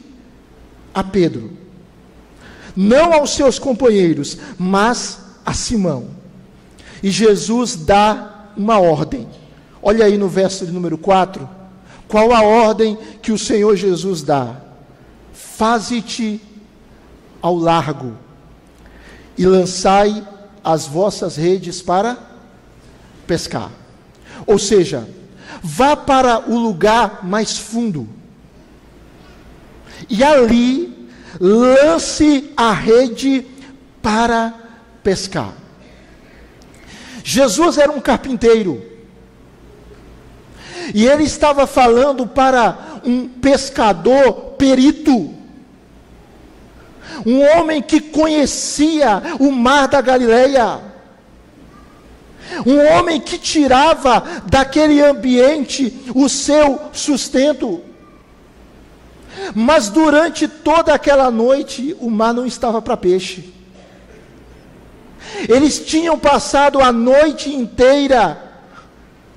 a 0.94 1.02
Pedro. 1.02 1.52
Não 2.74 3.12
aos 3.12 3.30
seus 3.30 3.58
companheiros, 3.58 4.38
mas 4.58 5.20
a 5.44 5.52
Simão. 5.52 6.08
E 7.02 7.10
Jesus 7.10 7.76
dá 7.76 8.50
uma 8.56 8.78
ordem. 8.78 9.28
Olha 9.82 10.04
aí 10.04 10.16
no 10.16 10.28
verso 10.28 10.64
de 10.64 10.72
número 10.72 10.96
4. 10.96 11.48
Qual 12.08 12.32
a 12.32 12.42
ordem 12.42 12.96
que 13.20 13.32
o 13.32 13.38
Senhor 13.38 13.74
Jesus 13.76 14.22
dá? 14.22 14.56
Faze-te 15.32 16.40
ao 17.40 17.56
largo 17.56 18.16
e 19.36 19.46
lançai 19.46 20.26
as 20.62 20.86
vossas 20.86 21.36
redes 21.36 21.82
para 21.82 22.31
pescar. 23.26 23.70
Ou 24.46 24.58
seja, 24.58 25.08
vá 25.62 25.96
para 25.96 26.50
o 26.50 26.58
lugar 26.58 27.24
mais 27.24 27.56
fundo. 27.58 28.08
E 30.08 30.22
ali 30.22 31.08
lance 31.40 32.52
a 32.56 32.72
rede 32.72 33.46
para 34.00 34.54
pescar. 35.02 35.52
Jesus 37.24 37.78
era 37.78 37.92
um 37.92 38.00
carpinteiro. 38.00 38.82
E 40.92 41.06
ele 41.06 41.22
estava 41.22 41.66
falando 41.66 42.26
para 42.26 43.00
um 43.04 43.28
pescador 43.28 44.54
perito. 44.58 45.32
Um 47.24 47.40
homem 47.40 47.80
que 47.80 48.00
conhecia 48.00 49.22
o 49.38 49.52
mar 49.52 49.86
da 49.86 50.00
Galileia 50.00 50.91
um 52.66 52.78
homem 52.78 53.20
que 53.20 53.38
tirava 53.38 54.42
daquele 54.46 55.00
ambiente 55.00 55.94
o 56.14 56.28
seu 56.28 56.80
sustento. 56.92 57.80
Mas 59.54 59.88
durante 59.88 60.46
toda 60.46 60.94
aquela 60.94 61.30
noite, 61.30 61.96
o 62.00 62.10
mar 62.10 62.34
não 62.34 62.46
estava 62.46 62.80
para 62.80 62.96
peixe. 62.96 63.52
Eles 65.48 65.78
tinham 65.78 66.18
passado 66.18 66.80
a 66.80 66.92
noite 66.92 67.54
inteira 67.54 68.50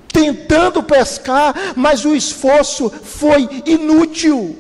tentando 0.08 0.82
pescar, 0.82 1.74
mas 1.76 2.06
o 2.06 2.16
esforço 2.16 2.90
foi 2.90 3.50
inútil. 3.66 4.58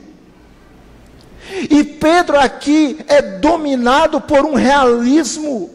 E 1.70 1.84
Pedro 1.84 2.40
aqui 2.40 2.98
é 3.08 3.22
dominado 3.22 4.20
por 4.20 4.46
um 4.46 4.54
realismo 4.54 5.75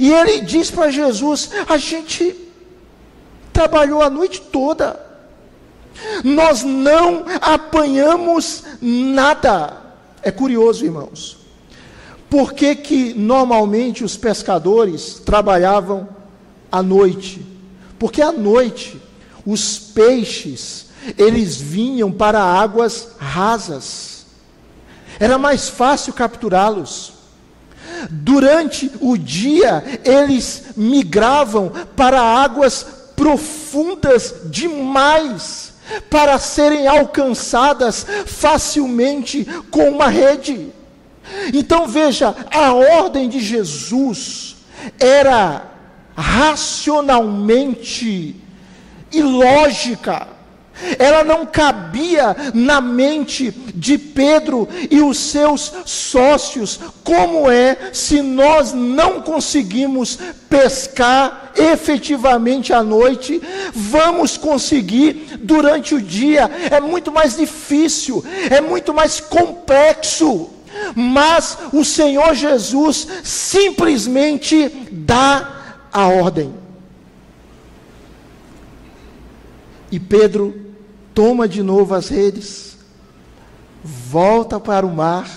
e 0.00 0.12
ele 0.12 0.40
diz 0.40 0.70
para 0.70 0.90
Jesus: 0.90 1.50
a 1.68 1.76
gente 1.76 2.34
trabalhou 3.52 4.02
a 4.02 4.10
noite 4.10 4.40
toda, 4.40 4.98
nós 6.24 6.62
não 6.62 7.24
apanhamos 7.40 8.64
nada. 8.80 9.76
É 10.22 10.30
curioso, 10.30 10.84
irmãos. 10.84 11.38
Por 12.30 12.54
que, 12.54 12.74
que 12.74 13.12
normalmente 13.14 14.02
os 14.04 14.16
pescadores 14.16 15.20
trabalhavam 15.24 16.08
à 16.70 16.82
noite? 16.82 17.44
Porque 17.98 18.22
à 18.22 18.32
noite 18.32 19.00
os 19.44 19.78
peixes 19.78 20.86
eles 21.18 21.60
vinham 21.60 22.10
para 22.10 22.42
águas 22.42 23.10
rasas. 23.18 24.26
Era 25.18 25.36
mais 25.36 25.68
fácil 25.68 26.12
capturá-los. 26.12 27.11
Durante 28.10 28.90
o 29.00 29.16
dia, 29.16 29.82
eles 30.04 30.64
migravam 30.76 31.72
para 31.96 32.20
águas 32.20 32.86
profundas 33.16 34.34
demais 34.46 35.72
para 36.08 36.38
serem 36.38 36.86
alcançadas 36.86 38.06
facilmente 38.26 39.44
com 39.70 39.90
uma 39.90 40.08
rede. 40.08 40.68
Então 41.52 41.86
veja, 41.86 42.34
a 42.50 42.72
ordem 42.72 43.28
de 43.28 43.40
Jesus 43.40 44.56
era 44.98 45.66
racionalmente 46.16 48.34
ilógica. 49.12 50.31
Ela 50.98 51.24
não 51.24 51.46
cabia 51.46 52.36
na 52.54 52.80
mente 52.80 53.50
de 53.74 53.98
Pedro 53.98 54.68
e 54.90 55.00
os 55.00 55.18
seus 55.18 55.72
sócios, 55.84 56.80
como 57.02 57.50
é 57.50 57.90
se 57.92 58.22
nós 58.22 58.72
não 58.72 59.20
conseguimos 59.22 60.18
pescar 60.48 61.52
efetivamente 61.56 62.72
à 62.72 62.82
noite, 62.82 63.40
vamos 63.72 64.36
conseguir 64.36 65.38
durante 65.40 65.94
o 65.94 66.00
dia, 66.00 66.50
é 66.70 66.80
muito 66.80 67.10
mais 67.10 67.36
difícil, 67.36 68.24
é 68.50 68.60
muito 68.60 68.92
mais 68.94 69.20
complexo. 69.20 70.50
Mas 70.94 71.58
o 71.72 71.84
Senhor 71.84 72.34
Jesus 72.34 73.06
simplesmente 73.22 74.68
dá 74.90 75.76
a 75.92 76.08
ordem. 76.08 76.54
E 79.90 80.00
Pedro 80.00 80.61
toma 81.14 81.48
de 81.48 81.62
novo 81.62 81.94
as 81.94 82.08
redes, 82.08 82.76
volta 83.84 84.58
para 84.58 84.86
o 84.86 84.94
mar, 84.94 85.28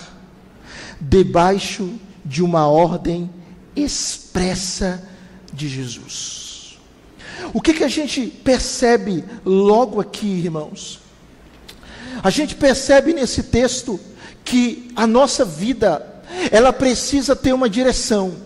debaixo 0.99 1.93
de 2.23 2.43
uma 2.43 2.67
ordem 2.67 3.29
expressa 3.75 5.03
de 5.53 5.67
Jesus. 5.67 6.77
O 7.53 7.61
que, 7.61 7.73
que 7.73 7.83
a 7.83 7.87
gente 7.87 8.27
percebe 8.27 9.23
logo 9.45 9.99
aqui, 9.99 10.27
irmãos? 10.27 10.99
A 12.23 12.29
gente 12.29 12.55
percebe 12.55 13.13
nesse 13.13 13.43
texto 13.43 13.99
que 14.43 14.91
a 14.95 15.05
nossa 15.05 15.43
vida, 15.43 16.21
ela 16.51 16.71
precisa 16.71 17.35
ter 17.35 17.53
uma 17.53 17.69
direção. 17.69 18.44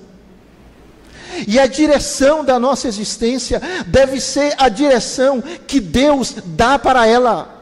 E 1.48 1.60
a 1.60 1.68
direção 1.68 2.44
da 2.44 2.60
nossa 2.60 2.88
existência 2.88 3.62
deve 3.88 4.20
ser 4.20 4.54
a 4.58 4.70
direção 4.70 5.42
que 5.68 5.80
Deus 5.80 6.36
dá 6.46 6.78
para 6.78 7.06
ela. 7.06 7.60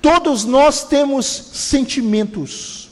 Todos 0.00 0.44
nós 0.44 0.84
temos 0.84 1.26
sentimentos. 1.26 2.90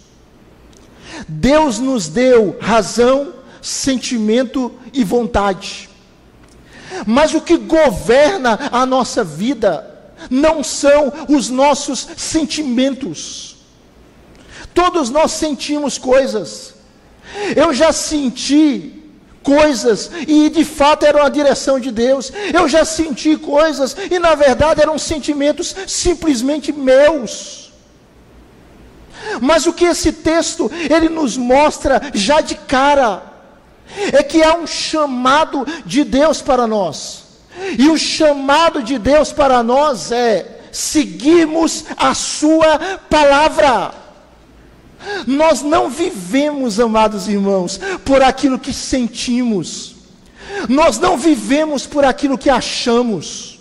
Deus 1.29 1.79
nos 1.79 2.09
deu 2.09 2.57
razão, 2.61 3.35
sentimento 3.62 4.72
e 4.92 5.05
vontade. 5.05 5.88
Mas 7.07 7.35
o 7.35 7.40
que 7.40 7.57
governa 7.57 8.59
a 8.72 8.85
nossa 8.87 9.22
vida 9.24 9.94
não 10.31 10.62
são 10.62 11.12
os 11.29 11.48
nossos 11.48 12.07
sentimentos. 12.16 13.57
Todos 14.74 15.11
nós 15.11 15.33
sentimos 15.33 15.98
coisas. 15.98 16.76
Eu 17.55 17.73
já 17.73 17.93
senti 17.93 18.93
coisas 19.43 20.11
e 20.27 20.51
de 20.51 20.65
fato 20.65 21.07
eram 21.07 21.23
a 21.23 21.29
direção 21.29 21.79
de 21.79 21.91
Deus. 21.91 22.33
Eu 22.53 22.69
já 22.69 22.85
senti 22.85 23.37
coisas 23.37 23.97
e 24.11 24.19
na 24.19 24.35
verdade 24.35 24.81
eram 24.81 24.99
sentimentos 24.99 25.75
simplesmente 25.87 26.73
meus. 26.73 27.73
Mas 29.41 29.67
o 29.67 29.73
que 29.73 29.85
esse 29.85 30.12
texto 30.12 30.71
ele 30.91 31.09
nos 31.09 31.37
mostra 31.37 32.01
já 32.12 32.41
de 32.41 32.55
cara 32.55 33.23
é 34.12 34.23
que 34.23 34.43
há 34.43 34.57
um 34.57 34.67
chamado 34.67 35.67
de 35.85 36.03
Deus 36.03 36.43
para 36.43 36.67
nós. 36.67 37.25
E 37.79 37.89
o 37.89 37.97
chamado 37.97 38.83
de 38.83 38.99
Deus 38.99 39.33
para 39.33 39.62
nós 39.62 40.12
é 40.12 40.61
seguirmos 40.73 41.85
a 41.97 42.15
sua 42.15 42.99
palavra. 43.09 44.06
Nós 45.26 45.62
não 45.62 45.90
vivemos, 45.90 46.80
amados 46.80 47.28
irmãos, 47.28 47.80
por 48.04 48.22
aquilo 48.22 48.59
que 48.59 48.72
sentimos. 48.72 49.96
Nós 50.68 50.98
não 50.98 51.16
vivemos 51.16 51.87
por 51.87 52.04
aquilo 52.04 52.38
que 52.38 52.50
achamos. 52.50 53.59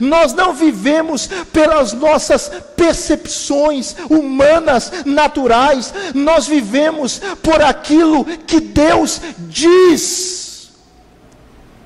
Nós 0.00 0.32
não 0.32 0.54
vivemos 0.54 1.28
pelas 1.52 1.92
nossas 1.92 2.48
percepções 2.76 3.96
humanas, 4.08 5.04
naturais. 5.04 5.92
Nós 6.14 6.46
vivemos 6.46 7.20
por 7.42 7.60
aquilo 7.60 8.24
que 8.24 8.60
Deus 8.60 9.20
diz. 9.48 10.70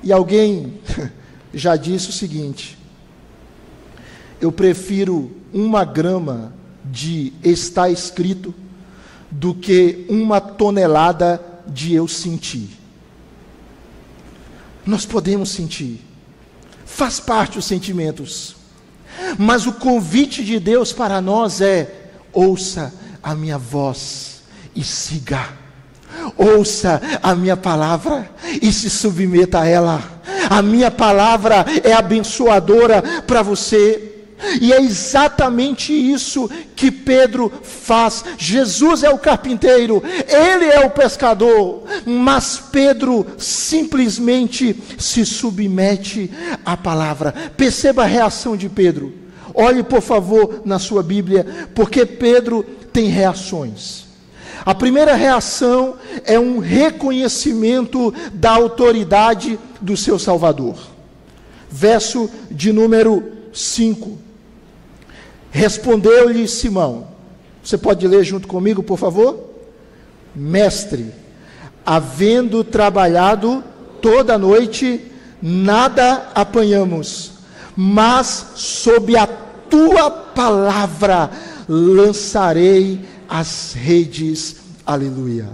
E 0.03 0.11
alguém 0.11 0.79
já 1.53 1.75
disse 1.75 2.09
o 2.09 2.13
seguinte: 2.13 2.77
eu 4.39 4.51
prefiro 4.51 5.31
uma 5.51 5.83
grama 5.83 6.53
de 6.85 7.33
está 7.43 7.89
escrito 7.89 8.53
do 9.29 9.53
que 9.53 10.05
uma 10.09 10.39
tonelada 10.39 11.41
de 11.67 11.93
eu 11.93 12.07
sentir. 12.07 12.69
Nós 14.85 15.05
podemos 15.05 15.49
sentir, 15.49 16.01
faz 16.85 17.19
parte 17.19 17.59
os 17.59 17.65
sentimentos, 17.65 18.55
mas 19.37 19.67
o 19.67 19.73
convite 19.73 20.43
de 20.43 20.59
Deus 20.59 20.93
para 20.93 21.19
nós 21.19 21.59
é: 21.59 22.11
ouça 22.31 22.93
a 23.21 23.35
minha 23.35 23.57
voz 23.57 24.43
e 24.73 24.83
siga, 24.83 25.49
ouça 26.37 27.01
a 27.21 27.35
minha 27.35 27.57
palavra 27.57 28.31
e 28.61 28.71
se 28.71 28.89
submeta 28.89 29.61
a 29.61 29.67
ela. 29.67 30.17
A 30.49 30.61
minha 30.61 30.89
palavra 30.89 31.65
é 31.83 31.91
abençoadora 31.91 33.01
para 33.23 33.41
você. 33.41 34.16
E 34.61 34.71
é 34.71 34.81
exatamente 34.81 35.91
isso 35.91 36.49
que 36.75 36.91
Pedro 36.91 37.51
faz. 37.63 38.23
Jesus 38.37 39.03
é 39.03 39.09
o 39.09 39.17
carpinteiro, 39.17 40.03
ele 40.27 40.65
é 40.65 40.85
o 40.85 40.91
pescador, 40.91 41.83
mas 42.05 42.61
Pedro 42.71 43.25
simplesmente 43.37 44.75
se 44.97 45.25
submete 45.25 46.31
à 46.63 46.77
palavra. 46.77 47.33
Perceba 47.55 48.03
a 48.03 48.07
reação 48.07 48.55
de 48.55 48.69
Pedro. 48.69 49.13
Olhe, 49.53 49.81
por 49.81 50.01
favor, 50.01 50.61
na 50.63 50.77
sua 50.77 51.01
Bíblia, 51.01 51.69
porque 51.73 52.05
Pedro 52.05 52.63
tem 52.93 53.07
reações. 53.07 54.05
A 54.63 54.75
primeira 54.75 55.15
reação 55.15 55.95
é 56.25 56.39
um 56.39 56.59
reconhecimento 56.59 58.13
da 58.33 58.51
autoridade 58.51 59.57
do 59.81 59.97
seu 59.97 60.19
Salvador. 60.19 60.75
Verso 61.69 62.29
de 62.51 62.71
número 62.71 63.31
5. 63.53 64.26
Respondeu-lhe 65.57 66.47
Simão. 66.47 67.07
Você 67.63 67.79
pode 67.79 68.07
ler 68.07 68.23
junto 68.23 68.47
comigo, 68.47 68.83
por 68.83 68.95
favor? 68.95 69.55
Mestre, 70.35 71.11
havendo 71.83 72.63
trabalhado 72.63 73.63
toda 73.99 74.35
a 74.35 74.37
noite, 74.37 75.01
nada 75.41 76.29
apanhamos, 76.35 77.31
mas 77.75 78.51
sob 78.53 79.17
a 79.17 79.25
tua 79.25 80.11
palavra 80.11 81.31
lançarei 81.67 83.01
as 83.27 83.73
redes. 83.73 84.57
Aleluia. 84.85 85.49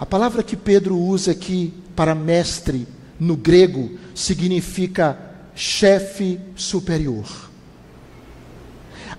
A 0.00 0.06
palavra 0.06 0.42
que 0.42 0.56
Pedro 0.56 0.96
usa 0.96 1.32
aqui 1.32 1.74
para 1.94 2.14
mestre 2.14 2.88
no 3.20 3.36
grego 3.36 3.90
significa 4.14 5.18
chefe 5.54 6.40
superior 6.56 7.52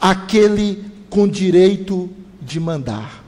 aquele 0.10 0.86
com 1.10 1.28
direito 1.28 2.08
de 2.40 2.60
mandar. 2.60 3.24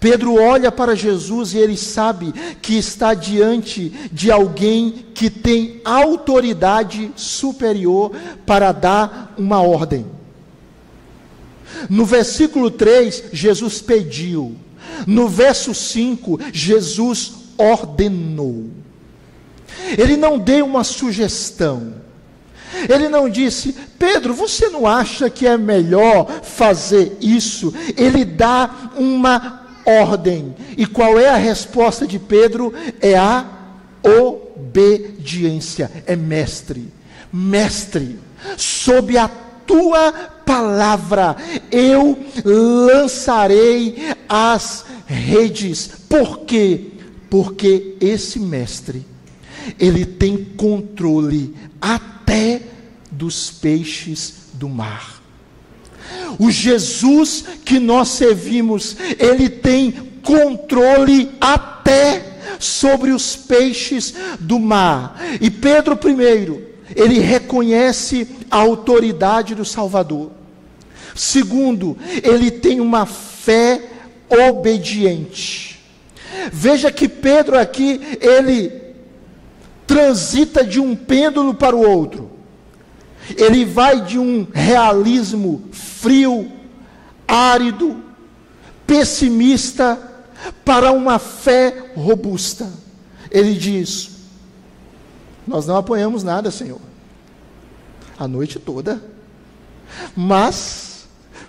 Pedro 0.00 0.34
olha 0.34 0.72
para 0.72 0.94
Jesus 0.94 1.52
e 1.52 1.58
ele 1.58 1.76
sabe 1.76 2.32
que 2.62 2.76
está 2.78 3.12
diante 3.12 3.90
de 4.10 4.30
alguém 4.30 5.04
que 5.14 5.28
tem 5.28 5.82
autoridade 5.84 7.10
superior 7.16 8.12
para 8.46 8.72
dar 8.72 9.34
uma 9.36 9.60
ordem. 9.60 10.06
No 11.90 12.06
versículo 12.06 12.70
3, 12.70 13.24
Jesus 13.32 13.82
pediu. 13.82 14.56
No 15.06 15.28
verso 15.28 15.74
5, 15.74 16.38
Jesus 16.50 17.32
ordenou. 17.58 18.70
Ele 19.98 20.16
não 20.16 20.38
deu 20.38 20.64
uma 20.64 20.84
sugestão. 20.84 22.03
Ele 22.88 23.08
não 23.08 23.28
disse, 23.28 23.74
Pedro, 23.98 24.34
você 24.34 24.68
não 24.68 24.86
acha 24.86 25.30
que 25.30 25.46
é 25.46 25.56
melhor 25.56 26.42
fazer 26.42 27.16
isso? 27.20 27.72
Ele 27.96 28.24
dá 28.24 28.92
uma 28.96 29.64
ordem. 29.84 30.54
E 30.76 30.86
qual 30.86 31.18
é 31.18 31.28
a 31.28 31.36
resposta 31.36 32.06
de 32.06 32.18
Pedro? 32.18 32.72
É 33.00 33.16
a 33.16 33.46
obediência. 34.02 35.90
É 36.06 36.16
mestre. 36.16 36.92
Mestre, 37.32 38.18
sob 38.56 39.18
a 39.18 39.28
tua 39.66 40.12
palavra 40.44 41.36
eu 41.70 42.18
lançarei 42.44 43.96
as 44.28 44.84
redes. 45.06 45.90
Por 46.08 46.40
quê? 46.40 46.92
Porque 47.28 47.96
esse 48.00 48.38
mestre, 48.38 49.04
ele 49.78 50.04
tem 50.04 50.44
controle 50.56 51.54
até 51.80 52.62
dos 53.16 53.50
peixes 53.50 54.48
do 54.54 54.68
mar. 54.68 55.22
O 56.38 56.50
Jesus 56.50 57.44
que 57.64 57.78
nós 57.78 58.08
servimos, 58.08 58.96
ele 59.18 59.48
tem 59.48 59.92
controle 60.22 61.30
até 61.40 62.34
sobre 62.58 63.10
os 63.10 63.36
peixes 63.36 64.14
do 64.40 64.58
mar. 64.58 65.20
E 65.40 65.50
Pedro, 65.50 65.96
primeiro, 65.96 66.66
ele 66.94 67.18
reconhece 67.18 68.28
a 68.50 68.58
autoridade 68.58 69.54
do 69.54 69.64
Salvador. 69.64 70.30
Segundo, 71.14 71.96
ele 72.22 72.50
tem 72.50 72.80
uma 72.80 73.06
fé 73.06 73.80
obediente. 74.48 75.80
Veja 76.52 76.90
que 76.90 77.08
Pedro 77.08 77.58
aqui, 77.58 78.00
ele 78.20 78.72
transita 79.86 80.64
de 80.64 80.80
um 80.80 80.96
pêndulo 80.96 81.54
para 81.54 81.76
o 81.76 81.88
outro. 81.88 82.33
Ele 83.36 83.64
vai 83.64 84.02
de 84.02 84.18
um 84.18 84.46
realismo 84.52 85.64
frio, 85.72 86.50
árido, 87.26 88.02
pessimista, 88.86 89.98
para 90.64 90.92
uma 90.92 91.18
fé 91.18 91.92
robusta. 91.96 92.70
Ele 93.30 93.54
diz: 93.54 94.10
Nós 95.46 95.66
não 95.66 95.76
apoiamos 95.76 96.22
nada, 96.22 96.50
Senhor, 96.50 96.80
a 98.18 98.28
noite 98.28 98.58
toda, 98.58 99.02
mas, 100.14 101.06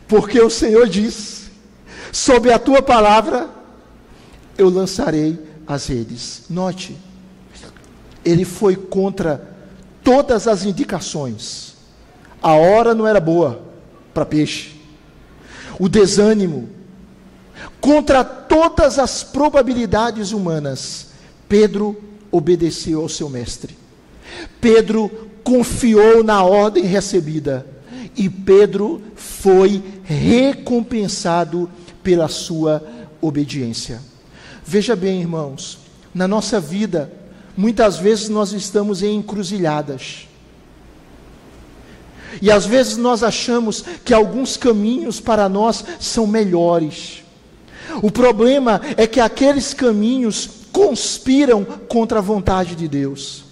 porque 0.07 0.39
o 0.39 0.49
Senhor 0.49 0.87
diz, 0.87 1.49
sob 2.11 2.51
a 2.51 2.59
tua 2.59 2.81
palavra, 2.81 3.49
eu 4.57 4.69
lançarei 4.69 5.39
as 5.67 5.87
redes. 5.87 6.43
Note, 6.49 6.95
ele 8.23 8.45
foi 8.45 8.75
contra 8.75 9.55
todas 10.03 10.47
as 10.47 10.63
indicações. 10.63 11.64
A 12.45 12.53
hora 12.53 12.93
não 12.93 13.07
era 13.07 13.19
boa 13.19 13.59
para 14.13 14.23
peixe. 14.23 14.75
O 15.79 15.89
desânimo, 15.89 16.69
contra 17.81 18.23
todas 18.23 18.99
as 18.99 19.23
probabilidades 19.23 20.31
humanas, 20.31 21.07
Pedro 21.49 21.99
obedeceu 22.31 23.01
ao 23.01 23.09
seu 23.09 23.29
mestre. 23.29 23.75
Pedro 24.61 25.09
confiou 25.43 26.23
na 26.23 26.43
ordem 26.43 26.83
recebida 26.83 27.65
e 28.15 28.29
Pedro 28.29 29.01
foi 29.15 29.83
recompensado 30.03 31.67
pela 32.03 32.27
sua 32.27 32.79
obediência. 33.19 33.99
Veja 34.63 34.95
bem, 34.95 35.19
irmãos, 35.19 35.79
na 36.13 36.27
nossa 36.27 36.59
vida, 36.59 37.11
muitas 37.57 37.97
vezes 37.97 38.29
nós 38.29 38.53
estamos 38.53 39.01
em 39.01 39.15
encruzilhadas. 39.15 40.27
E 42.41 42.51
às 42.51 42.65
vezes 42.65 42.97
nós 42.97 43.23
achamos 43.23 43.83
que 44.03 44.13
alguns 44.13 44.57
caminhos 44.57 45.19
para 45.19 45.47
nós 45.47 45.83
são 45.99 46.27
melhores. 46.27 47.23
O 48.01 48.11
problema 48.11 48.81
é 48.97 49.07
que 49.07 49.19
aqueles 49.19 49.73
caminhos 49.73 50.49
conspiram 50.71 51.63
contra 51.63 52.19
a 52.19 52.21
vontade 52.21 52.75
de 52.75 52.87
Deus. 52.87 53.45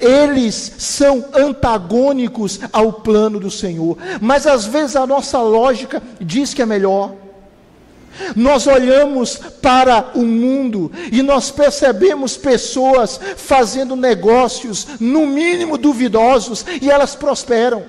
Eles 0.00 0.74
são 0.78 1.24
antagônicos 1.32 2.60
ao 2.72 2.92
plano 2.92 3.38
do 3.38 3.50
Senhor, 3.50 3.96
mas 4.20 4.46
às 4.46 4.66
vezes 4.66 4.96
a 4.96 5.06
nossa 5.06 5.40
lógica 5.40 6.02
diz 6.20 6.52
que 6.52 6.62
é 6.62 6.66
melhor. 6.66 7.12
Nós 8.34 8.66
olhamos 8.66 9.36
para 9.60 10.10
o 10.14 10.22
mundo 10.22 10.90
e 11.12 11.22
nós 11.22 11.50
percebemos 11.50 12.36
pessoas 12.36 13.20
fazendo 13.36 13.94
negócios, 13.94 14.86
no 14.98 15.26
mínimo 15.26 15.76
duvidosos, 15.76 16.64
e 16.80 16.90
elas 16.90 17.14
prosperam, 17.14 17.84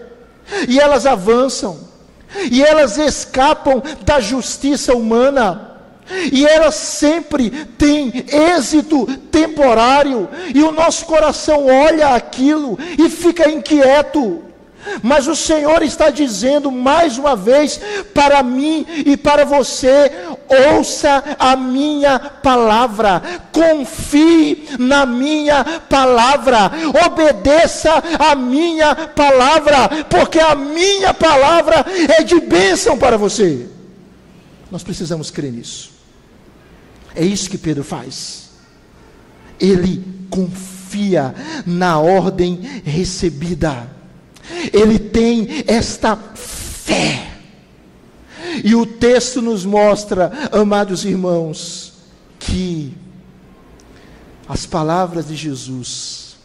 e 0.68 0.80
elas 0.80 1.06
avançam, 1.06 1.80
e 2.52 2.64
elas 2.64 2.98
escapam 2.98 3.82
da 4.04 4.20
justiça 4.20 4.96
humana. 4.96 5.64
E 6.32 6.46
elas 6.46 6.76
sempre 6.76 7.50
têm 7.78 8.26
êxito 8.32 9.06
temporário, 9.30 10.30
e 10.56 10.64
o 10.64 10.72
nosso 10.72 11.06
coração 11.06 11.66
olha 11.66 12.16
aquilo 12.16 12.80
e 12.98 13.10
fica 13.10 13.50
inquieto. 13.50 14.47
Mas 15.02 15.28
o 15.28 15.36
Senhor 15.36 15.82
está 15.84 16.10
dizendo 16.10 16.72
mais 16.72 17.18
uma 17.18 17.36
vez 17.36 17.80
para 18.14 18.42
mim 18.44 18.86
e 19.06 19.18
para 19.18 19.46
você: 19.46 20.12
ouça 20.74 21.24
a 21.38 21.56
minha 21.56 22.20
palavra, 22.20 23.22
confie 23.52 24.68
na 24.80 25.06
minha 25.06 25.64
palavra, 25.90 26.72
obedeça 27.06 28.04
a 28.20 28.36
minha 28.36 28.96
palavra, 28.96 30.06
porque 30.10 30.40
a 30.40 30.56
minha 30.56 31.14
palavra 31.14 31.86
é 32.18 32.24
de 32.24 32.40
bênção 32.40 32.98
para 32.98 33.18
você. 33.18 33.68
Nós 34.72 34.84
precisamos 34.84 35.32
crer 35.32 35.52
nisso. 35.52 35.92
É 37.16 37.26
isso 37.26 37.50
que 37.50 37.58
Pedro 37.58 37.84
faz. 37.84 38.50
Ele 39.60 40.04
confia 40.30 41.34
na 41.66 42.00
ordem 42.00 42.82
recebida 42.84 43.97
ele 44.74 45.00
tem 45.00 45.64
esta 45.68 46.16
fé. 46.16 47.32
E 48.64 48.76
o 48.76 48.86
texto 48.86 49.42
nos 49.42 49.66
mostra, 49.66 50.32
amados 50.52 51.06
irmãos, 51.06 51.94
que 52.40 52.96
as 54.48 54.66
palavras 54.66 55.28
de 55.28 55.36
Jesus, 55.36 56.38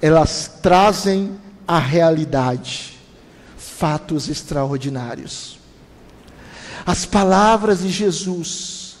elas 0.00 0.58
trazem 0.60 1.38
à 1.66 1.78
realidade 1.78 2.98
fatos 3.56 4.28
extraordinários. 4.28 5.58
As 6.84 7.06
palavras 7.06 7.80
de 7.80 7.90
Jesus, 7.90 8.96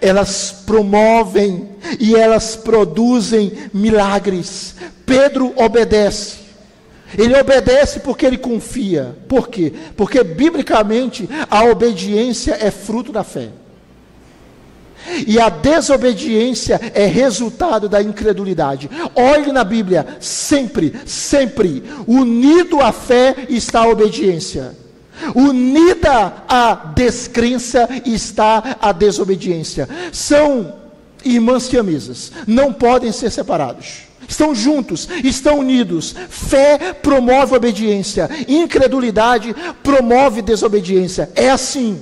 elas 0.00 0.62
promovem 0.64 1.70
e 1.98 2.14
elas 2.14 2.56
produzem 2.56 3.68
milagres. 3.72 4.76
Pedro 5.04 5.52
obedece. 5.56 6.43
Ele 7.16 7.38
obedece 7.38 8.00
porque 8.00 8.26
ele 8.26 8.38
confia. 8.38 9.16
Por 9.28 9.48
quê? 9.48 9.72
Porque 9.96 10.22
biblicamente 10.22 11.28
a 11.50 11.64
obediência 11.64 12.56
é 12.60 12.70
fruto 12.70 13.12
da 13.12 13.24
fé. 13.24 13.50
E 15.26 15.38
a 15.38 15.48
desobediência 15.48 16.80
é 16.94 17.06
resultado 17.06 17.88
da 17.88 18.02
incredulidade. 18.02 18.90
Olhe 19.14 19.52
na 19.52 19.62
Bíblia, 19.62 20.06
sempre, 20.20 20.94
sempre, 21.04 21.82
unido 22.06 22.80
à 22.80 22.90
fé 22.90 23.34
está 23.48 23.80
a 23.80 23.88
obediência. 23.88 24.74
Unida 25.34 26.32
à 26.48 26.74
descrença 26.94 27.88
está 28.04 28.76
a 28.80 28.92
desobediência. 28.92 29.88
São 30.12 30.74
irmãs 31.24 31.64
siamesas, 31.64 32.32
não 32.46 32.72
podem 32.72 33.12
ser 33.12 33.30
separados. 33.30 34.02
Estão 34.28 34.54
juntos, 34.54 35.08
estão 35.22 35.58
unidos. 35.58 36.14
Fé 36.28 36.92
promove 36.92 37.54
obediência, 37.54 38.28
incredulidade 38.48 39.54
promove 39.82 40.42
desobediência. 40.42 41.30
É 41.34 41.50
assim. 41.50 42.00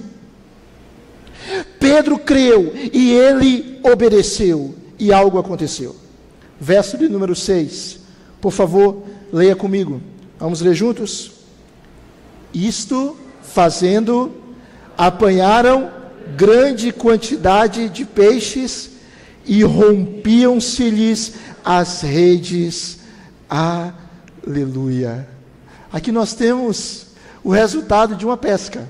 Pedro 1.79 2.19
creu 2.19 2.73
e 2.93 3.13
ele 3.13 3.81
obedeceu, 3.83 4.75
e 4.99 5.13
algo 5.13 5.39
aconteceu. 5.39 5.97
Verso 6.61 6.97
de 6.97 7.09
número 7.09 7.35
6. 7.35 7.99
Por 8.41 8.53
favor, 8.53 9.03
leia 9.33 9.57
comigo. 9.57 10.01
Vamos 10.39 10.61
ler 10.61 10.75
juntos? 10.75 11.33
Isto 12.55 13.17
fazendo, 13.43 14.33
apanharam 14.97 15.91
grande 16.37 16.93
quantidade 16.93 17.89
de 17.89 18.05
peixes 18.05 18.91
e 19.45 19.63
rompiam-se-lhes 19.63 21.35
as 21.65 22.01
redes. 22.03 22.99
Aleluia. 23.49 25.29
Aqui 25.93 26.11
nós 26.11 26.35
temos 26.35 27.07
o 27.45 27.51
resultado 27.51 28.17
de 28.17 28.25
uma 28.25 28.37
pesca. 28.37 28.89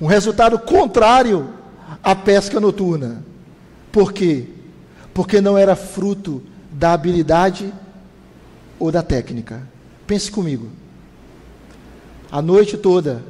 Um 0.00 0.06
resultado 0.06 0.58
contrário 0.58 1.54
à 2.02 2.14
pesca 2.14 2.60
noturna. 2.60 3.24
Por 3.90 4.12
quê? 4.12 4.48
Porque 5.14 5.40
não 5.40 5.56
era 5.56 5.74
fruto 5.74 6.42
da 6.70 6.92
habilidade 6.92 7.72
ou 8.78 8.92
da 8.92 9.02
técnica. 9.02 9.62
Pense 10.06 10.30
comigo. 10.30 10.68
A 12.30 12.42
noite 12.42 12.76
toda, 12.76 13.22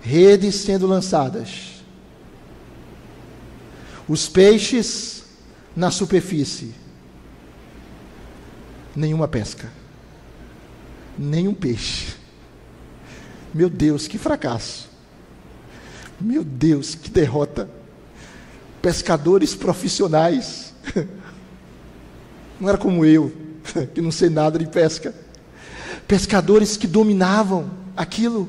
redes 0.00 0.56
sendo 0.56 0.86
lançadas. 0.86 1.82
Os 4.08 4.28
peixes 4.28 5.24
na 5.76 5.90
superfície 5.90 6.85
nenhuma 8.96 9.28
pesca, 9.28 9.70
nenhum 11.18 11.54
peixe. 11.54 12.14
Meu 13.52 13.68
Deus, 13.68 14.08
que 14.08 14.18
fracasso! 14.18 14.88
Meu 16.18 16.42
Deus, 16.42 16.94
que 16.94 17.10
derrota! 17.10 17.68
Pescadores 18.80 19.54
profissionais, 19.54 20.72
não 22.60 22.68
era 22.68 22.78
como 22.78 23.04
eu, 23.04 23.32
que 23.94 24.00
não 24.00 24.10
sei 24.10 24.30
nada 24.30 24.58
de 24.58 24.66
pesca. 24.66 25.14
Pescadores 26.08 26.76
que 26.76 26.86
dominavam 26.86 27.70
aquilo, 27.96 28.48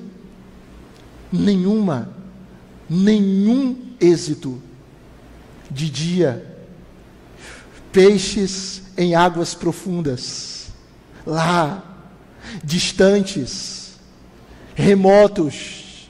nenhuma, 1.31 2.09
nenhum 2.89 3.95
êxito 3.99 4.61
de 5.69 5.89
dia. 5.89 6.55
Peixes 7.91 8.83
em 8.97 9.15
águas 9.15 9.53
profundas. 9.53 10.67
lá, 11.25 11.83
distantes, 12.63 13.97
remotos, 14.73 16.09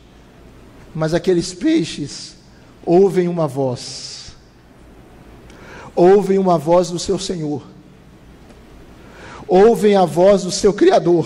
mas 0.94 1.14
aqueles 1.14 1.54
peixes 1.54 2.36
ouvem 2.86 3.28
uma 3.28 3.48
voz, 3.48 4.36
ouvem 5.96 6.38
uma 6.38 6.58
voz 6.58 6.92
do 6.92 7.00
seu 7.00 7.18
Senhor, 7.18 7.64
ouvem 9.48 9.96
a 9.96 10.06
voz 10.06 10.44
do 10.44 10.52
seu 10.52 10.72
Criador, 10.72 11.26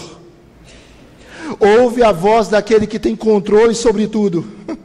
ouvem 1.59 2.03
a 2.03 2.11
voz 2.11 2.47
daquele 2.47 2.87
que 2.87 2.99
tem 2.99 3.15
controle 3.15 3.75
sobre 3.75 4.07
tudo. 4.07 4.49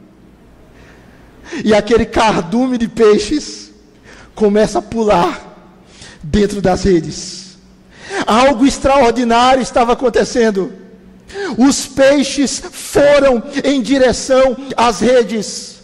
E 1.63 1.73
aquele 1.73 2.05
cardume 2.05 2.77
de 2.77 2.89
peixes 2.89 3.71
começa 4.35 4.79
a 4.79 4.81
pular 4.81 5.46
dentro 6.23 6.61
das 6.61 6.83
redes. 6.83 7.57
Algo 8.25 8.65
extraordinário 8.65 9.61
estava 9.61 9.93
acontecendo. 9.93 10.71
Os 11.57 11.85
peixes 11.85 12.61
foram 12.71 13.43
em 13.63 13.81
direção 13.81 14.55
às 14.75 14.99
redes. 15.01 15.77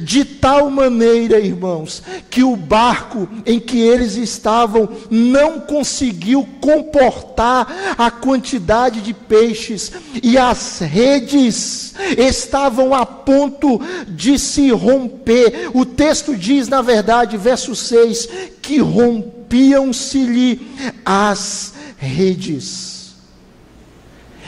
De 0.00 0.24
tal 0.24 0.70
maneira, 0.70 1.40
irmãos, 1.40 2.02
que 2.30 2.44
o 2.44 2.54
barco 2.54 3.26
em 3.44 3.58
que 3.58 3.80
eles 3.80 4.16
estavam 4.16 4.88
não 5.10 5.60
conseguiu 5.60 6.46
comportar 6.60 7.94
a 7.96 8.10
quantidade 8.10 9.00
de 9.00 9.14
peixes, 9.14 9.90
e 10.22 10.36
as 10.36 10.78
redes 10.80 11.94
estavam 12.18 12.94
a 12.94 13.04
ponto 13.06 13.80
de 14.06 14.38
se 14.38 14.70
romper. 14.70 15.70
O 15.72 15.86
texto 15.86 16.36
diz, 16.36 16.68
na 16.68 16.82
verdade, 16.82 17.36
verso 17.36 17.74
6, 17.74 18.28
que 18.60 18.78
rompiam-se-lhe 19.52 20.66
as 21.04 21.74
redes. 21.98 23.14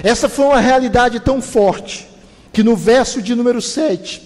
Essa 0.02 0.28
foi 0.28 0.46
uma 0.46 0.60
realidade 0.60 1.20
tão 1.20 1.42
forte 1.42 2.08
que 2.52 2.62
no 2.62 2.74
verso 2.74 3.20
de 3.20 3.34
número 3.34 3.60
7 3.60 4.22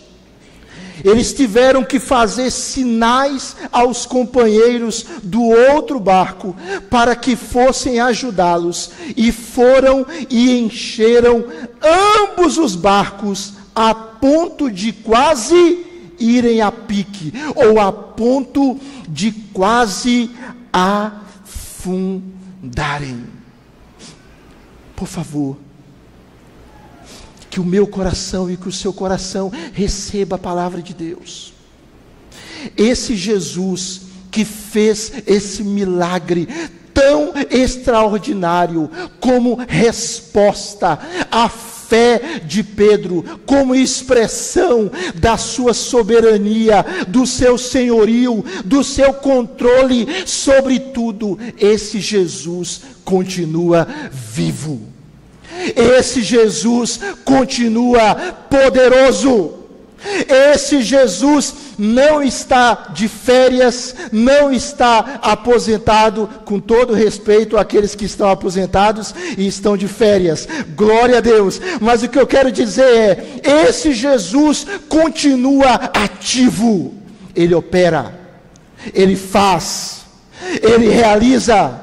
eles 1.05 1.33
tiveram 1.33 1.85
que 1.85 2.01
fazer 2.01 2.51
sinais 2.51 3.55
aos 3.71 4.05
companheiros 4.05 5.05
do 5.23 5.43
outro 5.43 6.01
barco 6.01 6.57
para 6.91 7.15
que 7.15 7.37
fossem 7.37 8.01
ajudá-los, 8.01 8.91
e 9.17 9.31
foram 9.31 10.05
e 10.29 10.59
encheram 10.59 11.45
ambos 11.81 12.59
os 12.59 12.75
barcos 12.75 13.53
a 13.77 13.95
ponto 13.95 14.69
de 14.69 14.93
quase 14.93 15.87
irem 16.19 16.61
a 16.61 16.73
pique, 16.73 17.33
ou 17.55 17.79
a 17.79 17.93
ponto 17.93 18.77
de 19.09 19.31
quase 19.53 20.31
afundarem. 20.73 22.19
Por 24.95 25.07
favor, 25.07 25.57
que 27.49 27.61
o 27.61 27.65
meu 27.65 27.87
coração 27.87 28.51
e 28.51 28.57
que 28.57 28.69
o 28.69 28.73
seu 28.73 28.93
coração 28.93 29.51
receba 29.73 30.37
a 30.37 30.39
palavra 30.39 30.83
de 30.83 30.95
Deus. 30.95 31.55
Esse 32.77 33.17
Jesus 33.17 34.03
que 34.31 34.45
fez 34.45 35.13
esse 35.27 35.63
milagre 35.63 36.49
tão 36.93 37.33
extraordinário 37.51 38.91
como 39.21 39.57
resposta 39.69 40.99
à 41.31 41.49
fé 41.89 42.41
de 42.45 42.63
Pedro, 42.63 43.25
como 43.47 43.75
expressão 43.75 44.91
da 45.15 45.39
sua 45.39 45.73
soberania, 45.73 46.85
do 47.09 47.27
seu 47.27 47.57
senhorio, 47.57 48.45
do 48.65 48.85
seu 48.85 49.15
controle 49.15 50.07
sobre 50.27 50.79
tudo, 50.79 51.39
esse 51.59 51.99
Jesus 51.99 52.83
continua 53.05 53.89
vivo. 54.11 54.83
Esse 55.75 56.23
Jesus 56.23 57.01
continua 57.25 58.15
poderoso. 58.51 59.55
Esse 60.53 60.83
Jesus 60.83 61.55
não 61.79 62.23
está 62.23 62.89
de 62.93 63.09
férias, 63.09 63.95
não 64.13 64.53
está 64.53 65.19
aposentado, 65.23 66.29
com 66.45 66.61
todo 66.61 66.95
respeito 66.95 67.57
àqueles 67.57 67.95
que 67.95 68.05
estão 68.05 68.31
aposentados 68.31 69.15
e 69.37 69.47
estão 69.47 69.77
de 69.77 69.89
férias. 69.89 70.49
Glória 70.77 71.19
a 71.19 71.21
Deus. 71.21 71.61
Mas 71.81 72.03
o 72.03 72.09
que 72.09 72.19
eu 72.19 72.27
quero 72.27 72.53
dizer 72.53 72.85
é: 72.85 73.67
esse 73.69 73.93
Jesus 73.93 74.67
continua 74.89 75.75
ativo. 75.75 76.95
Ele 77.35 77.55
opera, 77.55 78.19
ele 78.93 79.17
faz, 79.17 80.03
ele 80.63 80.89
realiza, 80.89 81.81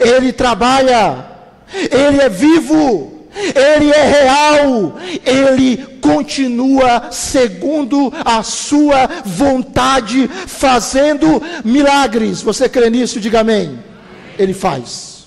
ele 0.00 0.32
trabalha 0.32 1.28
ele 1.72 2.20
é 2.20 2.28
vivo, 2.28 3.17
Ele 3.54 3.90
é 3.90 4.04
real, 4.04 4.98
Ele 5.24 5.76
continua 6.00 7.10
segundo 7.10 8.12
a 8.24 8.42
Sua 8.42 9.06
vontade, 9.24 10.28
fazendo 10.46 11.40
milagres. 11.64 12.42
Você 12.42 12.68
crê 12.68 12.90
nisso? 12.90 13.20
Diga 13.20 13.40
amém. 13.40 13.78
Ele 14.38 14.54
faz. 14.54 15.26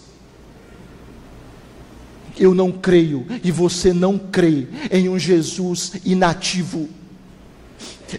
Eu 2.39 2.55
não 2.55 2.71
creio, 2.71 3.25
e 3.43 3.51
você 3.51 3.93
não 3.93 4.17
crê 4.17 4.67
em 4.89 5.07
um 5.07 5.19
Jesus 5.19 5.93
inativo, 6.03 6.89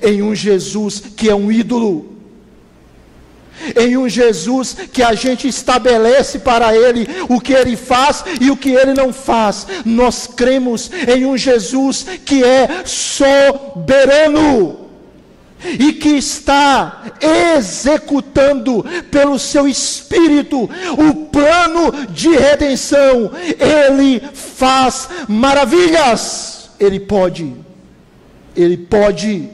em 0.00 0.22
um 0.22 0.34
Jesus 0.34 1.02
que 1.16 1.28
é 1.28 1.34
um 1.34 1.50
ídolo 1.50 2.21
em 3.76 3.96
um 3.96 4.08
Jesus 4.08 4.76
que 4.92 5.02
a 5.02 5.14
gente 5.14 5.46
estabelece 5.48 6.38
para 6.40 6.74
Ele 6.74 7.06
o 7.28 7.40
que 7.40 7.52
Ele 7.52 7.76
faz 7.76 8.24
e 8.40 8.50
o 8.50 8.56
que 8.56 8.70
Ele 8.70 8.94
não 8.94 9.12
faz. 9.12 9.66
Nós 9.84 10.26
cremos 10.26 10.90
em 11.06 11.24
um 11.24 11.36
Jesus 11.36 12.06
que 12.24 12.42
é 12.42 12.82
soberano 12.84 14.82
e 15.64 15.92
que 15.92 16.10
está 16.10 17.04
executando 17.56 18.84
pelo 19.10 19.38
seu 19.38 19.68
espírito 19.68 20.68
o 20.98 21.14
plano 21.26 22.06
de 22.10 22.30
redenção. 22.30 23.30
Ele 23.58 24.20
faz 24.32 25.08
maravilhas. 25.28 26.70
Ele 26.80 26.98
pode, 26.98 27.54
ele 28.56 28.76
pode 28.76 29.48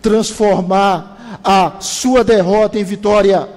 transformar 0.00 1.17
a 1.42 1.74
sua 1.80 2.24
derrota 2.24 2.78
em 2.78 2.84
vitória. 2.84 3.48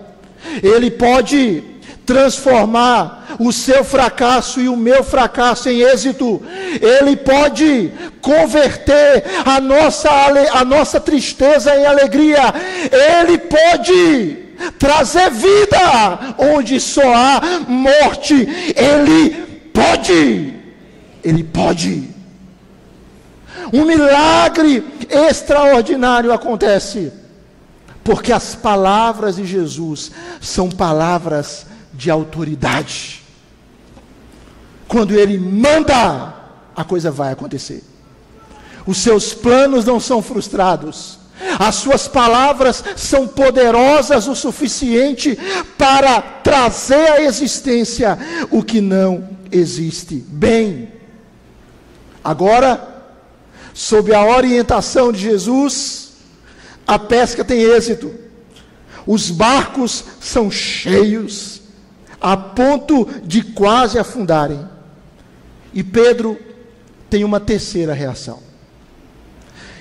Ele 0.63 0.89
pode 0.91 1.63
transformar 2.05 3.37
o 3.39 3.51
seu 3.51 3.83
fracasso 3.83 4.59
e 4.59 4.67
o 4.67 4.75
meu 4.75 5.03
fracasso 5.03 5.69
em 5.69 5.81
êxito. 5.81 6.41
Ele 6.81 7.15
pode 7.15 7.91
converter 8.21 9.23
a 9.45 9.59
nossa, 9.61 10.09
a 10.51 10.65
nossa 10.65 10.99
tristeza 10.99 11.75
em 11.75 11.85
alegria. 11.85 12.53
Ele 13.19 13.37
pode 13.37 14.37
trazer 14.77 15.29
vida 15.31 16.35
onde 16.37 16.79
só 16.79 17.13
há 17.13 17.41
morte. 17.67 18.47
Ele 18.75 19.29
pode. 19.73 20.53
Ele 21.23 21.43
pode. 21.43 22.09
Um 23.71 23.85
milagre 23.85 24.83
extraordinário 25.09 26.33
acontece 26.33 27.20
porque 28.03 28.31
as 28.31 28.55
palavras 28.55 29.35
de 29.35 29.45
Jesus 29.45 30.11
são 30.39 30.69
palavras 30.69 31.65
de 31.93 32.09
autoridade. 32.09 33.21
Quando 34.87 35.13
ele 35.13 35.37
manda, 35.37 36.33
a 36.75 36.83
coisa 36.83 37.11
vai 37.11 37.31
acontecer. 37.31 37.83
Os 38.85 38.97
seus 38.97 39.33
planos 39.33 39.85
não 39.85 39.99
são 39.99 40.21
frustrados. 40.21 41.19
As 41.59 41.75
suas 41.75 42.07
palavras 42.07 42.83
são 42.95 43.27
poderosas 43.27 44.27
o 44.27 44.35
suficiente 44.35 45.37
para 45.77 46.21
trazer 46.21 47.11
à 47.11 47.21
existência 47.21 48.17
o 48.49 48.63
que 48.63 48.79
não 48.79 49.29
existe. 49.51 50.15
Bem, 50.15 50.91
agora, 52.23 53.03
sob 53.73 54.13
a 54.13 54.25
orientação 54.25 55.11
de 55.11 55.19
Jesus, 55.19 56.10
a 56.87 56.99
pesca 56.99 57.43
tem 57.43 57.61
êxito, 57.61 58.13
os 59.05 59.29
barcos 59.29 60.03
são 60.19 60.51
cheios, 60.51 61.61
a 62.19 62.37
ponto 62.37 63.07
de 63.23 63.41
quase 63.41 63.97
afundarem. 63.97 64.67
E 65.73 65.83
Pedro 65.83 66.37
tem 67.09 67.23
uma 67.23 67.39
terceira 67.39 67.93
reação. 67.93 68.39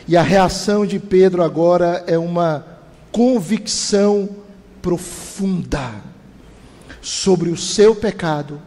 E 0.09 0.17
a 0.17 0.23
reação 0.23 0.87
de 0.87 0.99
Pedro 0.99 1.43
agora 1.43 2.03
é 2.07 2.19
uma 2.19 2.67
convicção 3.13 4.29
profunda 4.81 5.93
sobre 7.03 7.51
o 7.51 7.57
seu 7.57 7.95
pecado 7.95 8.61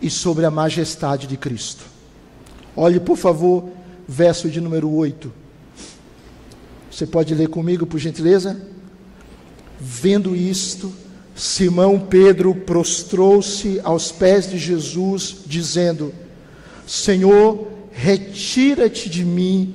e 0.00 0.10
sobre 0.10 0.44
a 0.44 0.50
majestade 0.50 1.26
de 1.26 1.36
Cristo. 1.36 1.84
Olhe, 2.74 3.00
por 3.00 3.16
favor, 3.16 3.70
verso 4.06 4.50
de 4.50 4.60
número 4.60 4.90
8. 4.90 5.32
Você 6.96 7.06
pode 7.06 7.34
ler 7.34 7.50
comigo, 7.50 7.84
por 7.84 7.98
gentileza? 7.98 8.58
Vendo 9.78 10.34
isto, 10.34 10.90
Simão 11.34 12.00
Pedro 12.00 12.54
prostrou-se 12.54 13.78
aos 13.84 14.10
pés 14.10 14.48
de 14.48 14.56
Jesus, 14.56 15.42
dizendo: 15.44 16.14
Senhor, 16.86 17.68
retira-te 17.92 19.10
de 19.10 19.26
mim, 19.26 19.74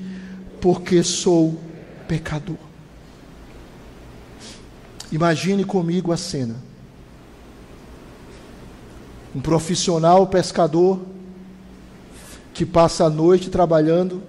porque 0.59 1.03
sou 1.03 1.61
pecador. 2.07 2.57
Imagine 5.11 5.63
comigo 5.63 6.11
a 6.11 6.17
cena. 6.17 6.55
Um 9.35 9.41
profissional 9.41 10.25
pescador 10.25 10.99
que 12.51 12.65
passa 12.65 13.05
a 13.05 13.11
noite 13.11 13.51
trabalhando 13.51 14.23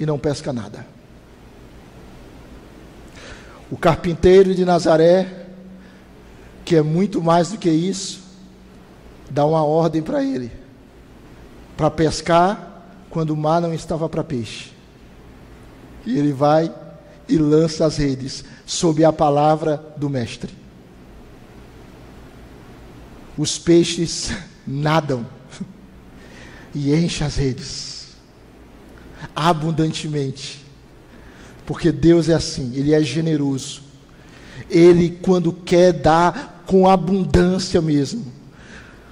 e 0.00 0.04
não 0.04 0.18
pesca 0.18 0.52
nada. 0.52 0.95
O 3.70 3.76
carpinteiro 3.76 4.54
de 4.54 4.64
Nazaré, 4.64 5.46
que 6.64 6.76
é 6.76 6.82
muito 6.82 7.22
mais 7.22 7.50
do 7.50 7.58
que 7.58 7.70
isso, 7.70 8.20
dá 9.30 9.44
uma 9.44 9.64
ordem 9.64 10.02
para 10.02 10.22
ele, 10.22 10.52
para 11.76 11.90
pescar 11.90 12.84
quando 13.10 13.30
o 13.30 13.36
mar 13.36 13.60
não 13.60 13.72
estava 13.72 14.08
para 14.08 14.22
peixe. 14.22 14.72
E 16.04 16.18
ele 16.18 16.32
vai 16.32 16.72
e 17.28 17.36
lança 17.38 17.84
as 17.84 17.96
redes 17.96 18.44
sob 18.64 19.04
a 19.04 19.12
palavra 19.12 19.82
do 19.96 20.08
Mestre. 20.08 20.54
Os 23.36 23.58
peixes 23.58 24.32
nadam 24.66 25.26
e 26.74 26.94
enchem 26.94 27.26
as 27.26 27.36
redes 27.36 27.96
abundantemente. 29.34 30.65
Porque 31.66 31.90
Deus 31.90 32.28
é 32.28 32.34
assim, 32.34 32.72
Ele 32.74 32.94
é 32.94 33.02
generoso. 33.02 33.82
Ele, 34.70 35.10
quando 35.22 35.52
quer, 35.52 35.92
dá 35.92 36.52
com 36.66 36.88
abundância 36.88 37.80
mesmo, 37.80 38.24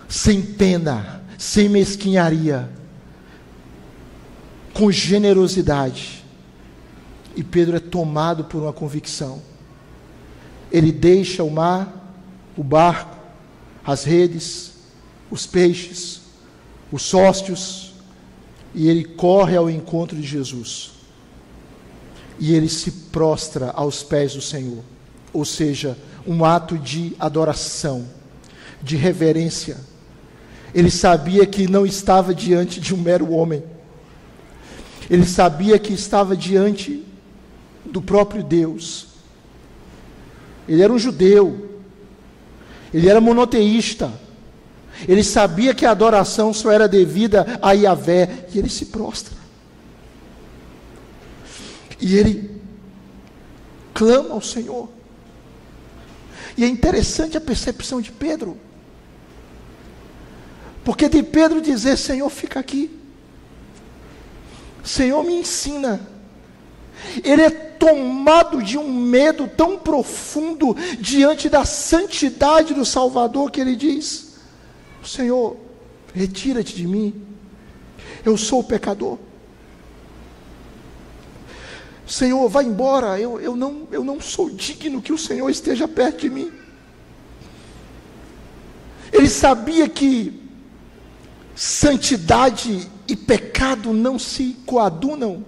sem 0.08 0.40
pena, 0.40 1.22
sem 1.38 1.68
mesquinharia, 1.68 2.68
com 4.72 4.90
generosidade. 4.90 6.24
E 7.36 7.42
Pedro 7.42 7.76
é 7.76 7.80
tomado 7.80 8.44
por 8.44 8.62
uma 8.62 8.72
convicção. 8.72 9.42
Ele 10.70 10.90
deixa 10.90 11.44
o 11.44 11.50
mar, 11.50 12.16
o 12.56 12.62
barco, 12.62 13.16
as 13.84 14.04
redes, 14.04 14.72
os 15.30 15.46
peixes, 15.46 16.22
os 16.90 17.02
sócios, 17.02 17.92
e 18.74 18.88
ele 18.88 19.04
corre 19.04 19.56
ao 19.56 19.70
encontro 19.70 20.16
de 20.16 20.26
Jesus. 20.26 20.93
E 22.38 22.54
ele 22.54 22.68
se 22.68 22.90
prostra 22.90 23.70
aos 23.70 24.02
pés 24.02 24.34
do 24.34 24.40
Senhor. 24.40 24.82
Ou 25.32 25.44
seja, 25.44 25.96
um 26.26 26.44
ato 26.44 26.78
de 26.78 27.14
adoração, 27.18 28.06
de 28.82 28.96
reverência. 28.96 29.76
Ele 30.74 30.90
sabia 30.90 31.46
que 31.46 31.68
não 31.68 31.86
estava 31.86 32.34
diante 32.34 32.80
de 32.80 32.94
um 32.94 32.98
mero 32.98 33.30
homem. 33.32 33.62
Ele 35.08 35.24
sabia 35.24 35.78
que 35.78 35.92
estava 35.92 36.36
diante 36.36 37.04
do 37.84 38.00
próprio 38.00 38.42
Deus. 38.42 39.08
Ele 40.68 40.82
era 40.82 40.92
um 40.92 40.98
judeu. 40.98 41.80
Ele 42.92 43.08
era 43.08 43.20
monoteísta. 43.20 44.10
Ele 45.06 45.22
sabia 45.22 45.74
que 45.74 45.84
a 45.84 45.90
adoração 45.90 46.52
só 46.52 46.70
era 46.70 46.88
devida 46.88 47.58
a 47.60 47.72
Yahvé. 47.72 48.46
E 48.52 48.58
ele 48.58 48.70
se 48.70 48.86
prostra. 48.86 49.43
E 52.04 52.16
ele 52.16 52.60
clama 53.94 54.34
ao 54.34 54.42
Senhor. 54.42 54.90
E 56.54 56.62
é 56.62 56.68
interessante 56.68 57.34
a 57.34 57.40
percepção 57.40 57.98
de 57.98 58.12
Pedro. 58.12 58.58
Porque 60.84 61.08
de 61.08 61.22
Pedro 61.22 61.62
dizer: 61.62 61.96
Senhor, 61.96 62.28
fica 62.28 62.60
aqui. 62.60 62.90
Senhor, 64.84 65.24
me 65.24 65.32
ensina. 65.32 65.98
Ele 67.24 67.40
é 67.40 67.48
tomado 67.48 68.62
de 68.62 68.76
um 68.76 68.92
medo 68.92 69.48
tão 69.48 69.78
profundo 69.78 70.76
diante 71.00 71.48
da 71.48 71.64
santidade 71.64 72.74
do 72.74 72.84
Salvador 72.84 73.50
que 73.50 73.62
ele 73.62 73.74
diz: 73.74 74.34
Senhor, 75.02 75.56
retira-te 76.12 76.76
de 76.76 76.86
mim, 76.86 77.14
eu 78.26 78.36
sou 78.36 78.62
pecador. 78.62 79.18
Senhor, 82.06 82.48
vá 82.48 82.62
embora, 82.62 83.18
eu, 83.18 83.40
eu, 83.40 83.56
não, 83.56 83.88
eu 83.90 84.04
não 84.04 84.20
sou 84.20 84.50
digno 84.50 85.00
que 85.00 85.12
o 85.12 85.18
Senhor 85.18 85.48
esteja 85.48 85.88
perto 85.88 86.20
de 86.20 86.30
mim. 86.30 86.52
Ele 89.12 89.28
sabia 89.28 89.88
que 89.88 90.42
santidade 91.54 92.90
e 93.06 93.16
pecado 93.16 93.92
não 93.92 94.18
se 94.18 94.56
coadunam. 94.66 95.44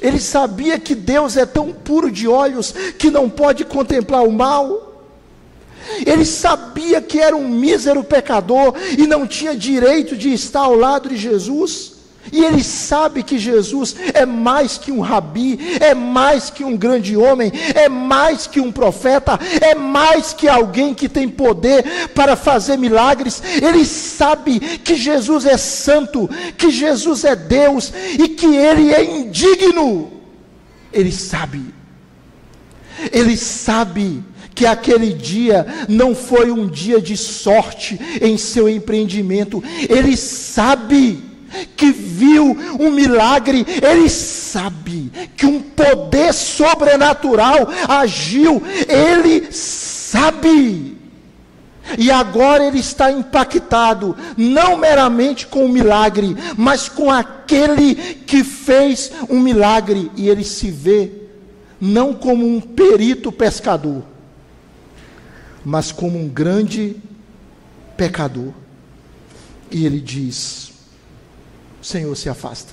Ele 0.00 0.20
sabia 0.20 0.78
que 0.78 0.94
Deus 0.94 1.36
é 1.36 1.44
tão 1.44 1.72
puro 1.72 2.10
de 2.10 2.28
olhos 2.28 2.72
que 2.98 3.10
não 3.10 3.28
pode 3.28 3.64
contemplar 3.64 4.22
o 4.22 4.32
mal. 4.32 5.04
Ele 6.06 6.24
sabia 6.24 7.00
que 7.00 7.18
era 7.18 7.34
um 7.34 7.48
mísero 7.48 8.04
pecador 8.04 8.74
e 8.96 9.06
não 9.06 9.26
tinha 9.26 9.56
direito 9.56 10.16
de 10.16 10.32
estar 10.32 10.60
ao 10.60 10.74
lado 10.74 11.08
de 11.08 11.16
Jesus. 11.16 11.89
E 12.32 12.44
ele 12.44 12.62
sabe 12.62 13.22
que 13.22 13.38
Jesus 13.38 13.96
é 14.14 14.24
mais 14.24 14.78
que 14.78 14.92
um 14.92 15.00
rabi, 15.00 15.58
é 15.80 15.94
mais 15.94 16.50
que 16.50 16.62
um 16.62 16.76
grande 16.76 17.16
homem, 17.16 17.50
é 17.74 17.88
mais 17.88 18.46
que 18.46 18.60
um 18.60 18.70
profeta, 18.70 19.38
é 19.60 19.74
mais 19.74 20.32
que 20.32 20.48
alguém 20.48 20.94
que 20.94 21.08
tem 21.08 21.28
poder 21.28 22.08
para 22.14 22.36
fazer 22.36 22.76
milagres. 22.76 23.42
Ele 23.60 23.84
sabe 23.84 24.60
que 24.60 24.94
Jesus 24.94 25.44
é 25.44 25.56
santo, 25.56 26.28
que 26.56 26.70
Jesus 26.70 27.24
é 27.24 27.34
Deus 27.34 27.92
e 28.18 28.28
que 28.28 28.46
ele 28.46 28.92
é 28.92 29.02
indigno. 29.02 30.12
Ele 30.92 31.10
sabe. 31.10 31.74
Ele 33.12 33.36
sabe 33.36 34.22
que 34.54 34.66
aquele 34.66 35.12
dia 35.14 35.66
não 35.88 36.14
foi 36.14 36.50
um 36.50 36.68
dia 36.68 37.00
de 37.00 37.16
sorte 37.16 37.98
em 38.20 38.36
seu 38.36 38.68
empreendimento. 38.68 39.64
Ele 39.88 40.16
sabe 40.16 41.30
que 41.76 41.90
viu 42.20 42.56
um 42.78 42.90
milagre, 42.90 43.64
ele 43.82 44.10
sabe 44.10 45.10
que 45.36 45.46
um 45.46 45.60
poder 45.60 46.34
sobrenatural 46.34 47.68
agiu, 47.88 48.62
ele 48.86 49.50
sabe. 49.50 50.98
E 51.98 52.10
agora 52.10 52.64
ele 52.64 52.78
está 52.78 53.10
impactado, 53.10 54.16
não 54.36 54.76
meramente 54.76 55.46
com 55.46 55.64
o 55.64 55.68
milagre, 55.68 56.36
mas 56.56 56.88
com 56.88 57.10
aquele 57.10 57.94
que 57.94 58.44
fez 58.44 59.10
um 59.28 59.40
milagre, 59.40 60.10
e 60.14 60.28
ele 60.28 60.44
se 60.44 60.70
vê 60.70 61.10
não 61.80 62.12
como 62.12 62.46
um 62.46 62.60
perito 62.60 63.32
pescador, 63.32 64.04
mas 65.64 65.90
como 65.90 66.18
um 66.18 66.28
grande 66.28 66.96
pecador. 67.96 68.52
E 69.70 69.86
ele 69.86 70.00
diz: 70.00 70.69
Senhor 71.90 72.16
se 72.16 72.28
afasta. 72.28 72.72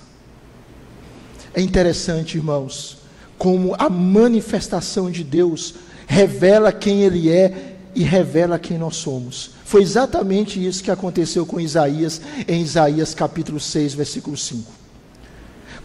É 1.53 1.61
interessante, 1.61 2.37
irmãos, 2.37 2.99
como 3.37 3.75
a 3.77 3.89
manifestação 3.89 5.09
de 5.09 5.23
Deus 5.23 5.73
revela 6.05 6.71
quem 6.71 7.01
Ele 7.01 7.29
é 7.29 7.75
e 7.95 8.03
revela 8.03 8.59
quem 8.59 8.77
nós 8.77 8.95
somos. 8.95 9.51
Foi 9.65 9.81
exatamente 9.81 10.63
isso 10.63 10.83
que 10.83 10.91
aconteceu 10.91 11.45
com 11.45 11.59
Isaías, 11.59 12.21
em 12.47 12.61
Isaías 12.61 13.13
capítulo 13.13 13.59
6, 13.59 13.95
versículo 13.95 14.37
5 14.37 14.76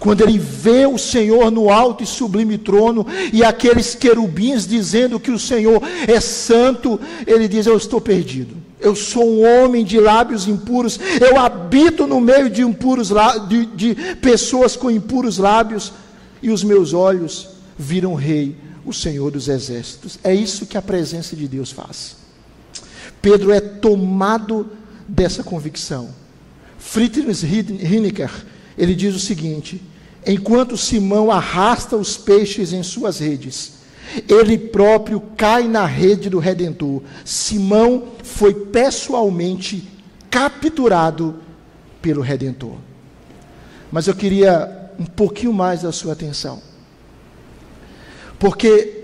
quando 0.03 0.21
ele 0.23 0.37
vê 0.37 0.85
o 0.85 0.99
Senhor 0.99 1.49
no 1.49 1.71
alto 1.71 2.03
e 2.03 2.07
sublime 2.09 2.59
trono, 2.59 3.07
e 3.33 3.45
aqueles 3.45 3.95
querubins 3.95 4.67
dizendo 4.67 5.21
que 5.21 5.31
o 5.31 5.39
Senhor 5.39 5.81
é 6.09 6.19
santo, 6.19 6.99
ele 7.25 7.47
diz: 7.47 7.67
Eu 7.67 7.77
estou 7.77 8.01
perdido. 8.01 8.57
Eu 8.81 8.97
sou 8.97 9.25
um 9.25 9.47
homem 9.47 9.85
de 9.85 10.01
lábios 10.01 10.49
impuros, 10.49 10.99
eu 11.21 11.39
habito 11.39 12.05
no 12.05 12.21
meio 12.21 12.51
de, 12.51 12.63
impuros, 12.63 13.13
de, 13.49 13.65
de 13.67 13.95
pessoas 14.17 14.75
com 14.75 14.91
impuros 14.91 15.39
lábios, 15.39 15.93
e 16.43 16.51
os 16.51 16.65
meus 16.65 16.93
olhos 16.93 17.51
viram 17.79 18.15
o 18.15 18.17
Rei, 18.17 18.57
o 18.85 18.93
Senhor 18.93 19.31
dos 19.31 19.47
Exércitos. 19.47 20.19
É 20.25 20.35
isso 20.35 20.67
que 20.67 20.77
a 20.77 20.83
presença 20.83 21.37
de 21.37 21.47
Deus 21.47 21.71
faz. 21.71 22.17
Pedro 23.23 23.53
é 23.53 23.61
tomado 23.61 24.69
dessa 25.07 25.45
convicção. 25.45 26.09
Friedrich 26.77 27.47
Hinecker, 27.47 28.33
ele 28.77 28.97
diz 28.97 29.15
o 29.15 29.21
seguinte: 29.21 29.81
enquanto 30.27 30.77
Simão 30.77 31.31
arrasta 31.31 31.97
os 31.97 32.17
peixes 32.17 32.73
em 32.73 32.83
suas 32.83 33.19
redes, 33.19 33.75
ele 34.29 34.59
próprio 34.59 35.21
cai 35.37 35.67
na 35.67 35.87
rede 35.87 36.29
do 36.29 36.39
Redentor. 36.39 37.03
Simão 37.25 38.09
foi 38.23 38.53
pessoalmente 38.53 39.89
capturado 40.31 41.37
pelo 42.01 42.21
Redentor. 42.21 42.77
Mas 43.91 44.07
eu 44.07 44.15
queria 44.15 44.91
um 44.99 45.05
pouquinho 45.05 45.53
mais 45.53 45.83
da 45.83 45.93
sua 45.93 46.13
atenção. 46.13 46.63
Porque 48.39 49.03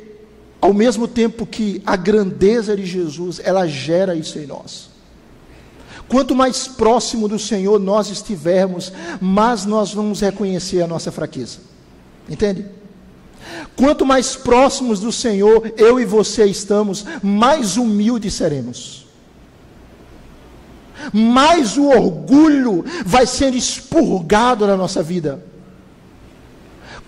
ao 0.61 0.75
mesmo 0.75 1.07
tempo 1.07 1.47
que 1.47 1.81
a 1.87 1.97
grandeza 1.97 2.77
de 2.77 2.85
Jesus, 2.85 3.41
ela 3.43 3.67
gera 3.67 4.15
isso 4.15 4.39
em 4.39 4.47
nós. 4.47 4.91
Quanto 6.09 6.35
mais 6.35 6.67
próximo 6.67 7.29
do 7.29 7.39
Senhor 7.39 7.79
nós 7.79 8.09
estivermos, 8.09 8.93
mais 9.21 9.65
nós 9.65 9.93
vamos 9.93 10.21
reconhecer 10.21 10.83
a 10.83 10.87
nossa 10.87 11.13
fraqueza. 11.13 11.59
Entende? 12.29 12.65
Quanto 13.77 14.05
mais 14.05 14.35
próximos 14.35 15.01
do 15.01 15.13
Senhor 15.13 15.73
eu 15.77 16.01
e 16.01 16.05
você 16.05 16.45
estamos, 16.47 17.05
mais 17.23 17.77
humildes 17.77 18.35
seremos. 18.35 19.07
Mais 21.13 21.77
o 21.77 21.89
orgulho 21.89 22.85
vai 23.05 23.27
ser 23.27 23.55
expurgado 23.55 24.67
na 24.67 24.77
nossa 24.77 25.03
vida. 25.03 25.48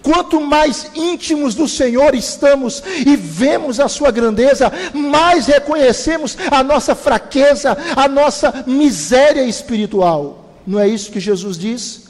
Quanto 0.02 0.40
mais 0.40 0.90
íntimos 0.94 1.54
do 1.54 1.68
Senhor 1.68 2.14
estamos 2.14 2.82
e 3.06 3.16
vemos 3.16 3.78
a 3.78 3.88
Sua 3.88 4.10
grandeza, 4.10 4.72
mais 4.94 5.46
reconhecemos 5.46 6.36
a 6.50 6.62
nossa 6.62 6.94
fraqueza, 6.94 7.76
a 7.94 8.08
nossa 8.08 8.64
miséria 8.66 9.42
espiritual. 9.44 10.54
Não 10.66 10.78
é 10.78 10.88
isso 10.88 11.10
que 11.10 11.20
Jesus 11.20 11.58
diz? 11.58 12.04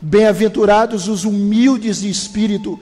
Bem-aventurados 0.00 1.08
os 1.08 1.24
humildes 1.24 2.00
de 2.00 2.08
espírito, 2.08 2.80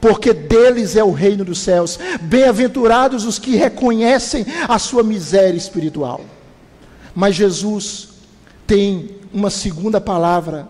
porque 0.00 0.32
deles 0.32 0.94
é 0.94 1.02
o 1.02 1.12
reino 1.12 1.44
dos 1.44 1.58
céus. 1.58 1.98
Bem-aventurados 2.22 3.24
os 3.24 3.38
que 3.38 3.56
reconhecem 3.56 4.46
a 4.68 4.78
sua 4.78 5.02
miséria 5.02 5.56
espiritual. 5.56 6.20
Mas 7.14 7.34
Jesus 7.34 8.10
tem 8.64 9.10
uma 9.32 9.50
segunda 9.50 10.00
palavra 10.00 10.68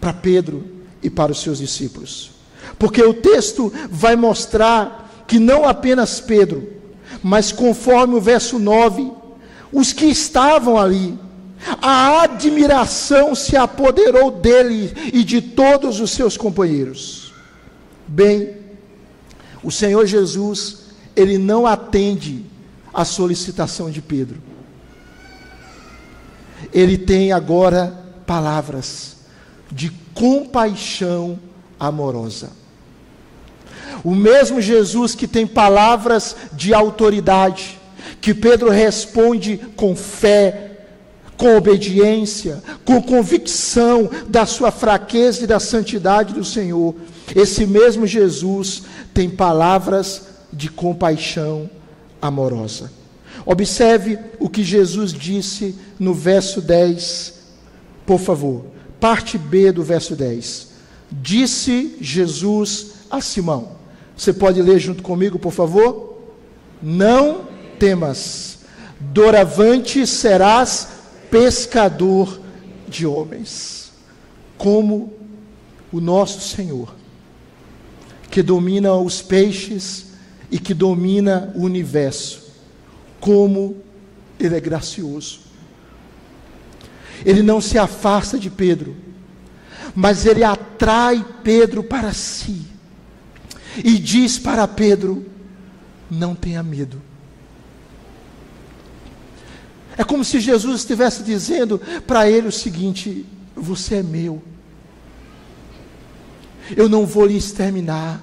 para 0.00 0.12
Pedro 0.12 0.77
e 1.02 1.10
para 1.10 1.32
os 1.32 1.40
seus 1.40 1.58
discípulos. 1.58 2.30
Porque 2.78 3.02
o 3.02 3.14
texto 3.14 3.72
vai 3.90 4.16
mostrar 4.16 5.24
que 5.26 5.38
não 5.38 5.64
apenas 5.64 6.20
Pedro, 6.20 6.72
mas 7.22 7.52
conforme 7.52 8.14
o 8.14 8.20
verso 8.20 8.58
9, 8.58 9.12
os 9.72 9.92
que 9.92 10.06
estavam 10.06 10.78
ali, 10.78 11.18
a 11.82 12.22
admiração 12.22 13.34
se 13.34 13.56
apoderou 13.56 14.30
dele 14.30 14.92
e 15.12 15.24
de 15.24 15.40
todos 15.42 16.00
os 16.00 16.10
seus 16.10 16.36
companheiros. 16.36 17.32
Bem, 18.06 18.56
o 19.62 19.70
Senhor 19.70 20.06
Jesus, 20.06 20.86
ele 21.14 21.36
não 21.36 21.66
atende 21.66 22.44
à 22.94 23.04
solicitação 23.04 23.90
de 23.90 24.00
Pedro. 24.00 24.40
Ele 26.72 26.96
tem 26.96 27.32
agora 27.32 28.04
palavras 28.26 29.17
de 29.70 29.90
compaixão 30.14 31.38
amorosa. 31.78 32.50
O 34.04 34.14
mesmo 34.14 34.60
Jesus 34.60 35.14
que 35.14 35.26
tem 35.26 35.46
palavras 35.46 36.36
de 36.52 36.72
autoridade, 36.72 37.78
que 38.20 38.34
Pedro 38.34 38.70
responde 38.70 39.58
com 39.76 39.94
fé, 39.94 40.68
com 41.36 41.56
obediência, 41.56 42.62
com 42.84 43.00
convicção 43.00 44.10
da 44.28 44.44
sua 44.44 44.70
fraqueza 44.70 45.44
e 45.44 45.46
da 45.46 45.60
santidade 45.60 46.34
do 46.34 46.44
Senhor. 46.44 46.94
Esse 47.34 47.64
mesmo 47.64 48.06
Jesus 48.06 48.82
tem 49.14 49.30
palavras 49.30 50.22
de 50.52 50.68
compaixão 50.68 51.70
amorosa. 52.20 52.90
Observe 53.46 54.18
o 54.38 54.48
que 54.48 54.62
Jesus 54.62 55.12
disse 55.12 55.74
no 55.98 56.12
verso 56.12 56.60
10, 56.60 57.34
por 58.04 58.18
favor, 58.18 58.64
parte 59.00 59.38
B 59.38 59.72
do 59.72 59.82
verso 59.82 60.14
10. 60.16 60.68
Disse 61.10 61.96
Jesus 62.00 62.92
a 63.10 63.20
Simão: 63.20 63.76
Você 64.16 64.32
pode 64.32 64.60
ler 64.60 64.78
junto 64.78 65.02
comigo, 65.02 65.38
por 65.38 65.52
favor? 65.52 66.18
Não 66.82 67.46
temas, 67.78 68.60
doravante 69.00 70.06
serás 70.06 70.88
pescador 71.30 72.40
de 72.88 73.06
homens, 73.06 73.92
como 74.56 75.12
o 75.92 76.00
nosso 76.00 76.40
Senhor, 76.40 76.94
que 78.30 78.42
domina 78.42 78.94
os 78.94 79.22
peixes 79.22 80.06
e 80.50 80.58
que 80.58 80.74
domina 80.74 81.52
o 81.54 81.62
universo, 81.62 82.52
como 83.20 83.76
Ele 84.38 84.56
é 84.56 84.60
gracioso. 84.60 85.47
Ele 87.24 87.42
não 87.42 87.60
se 87.60 87.78
afasta 87.78 88.38
de 88.38 88.50
Pedro, 88.50 88.96
mas 89.94 90.26
ele 90.26 90.44
atrai 90.44 91.24
Pedro 91.42 91.82
para 91.82 92.12
si 92.12 92.66
e 93.84 93.98
diz 93.98 94.38
para 94.38 94.66
Pedro: 94.66 95.26
não 96.10 96.34
tenha 96.34 96.62
medo. 96.62 97.02
É 99.96 100.04
como 100.04 100.24
se 100.24 100.38
Jesus 100.38 100.80
estivesse 100.80 101.24
dizendo 101.24 101.80
para 102.06 102.30
ele 102.30 102.48
o 102.48 102.52
seguinte: 102.52 103.26
você 103.54 103.96
é 103.96 104.02
meu, 104.02 104.40
eu 106.76 106.88
não 106.88 107.04
vou 107.04 107.26
lhe 107.26 107.36
exterminar, 107.36 108.22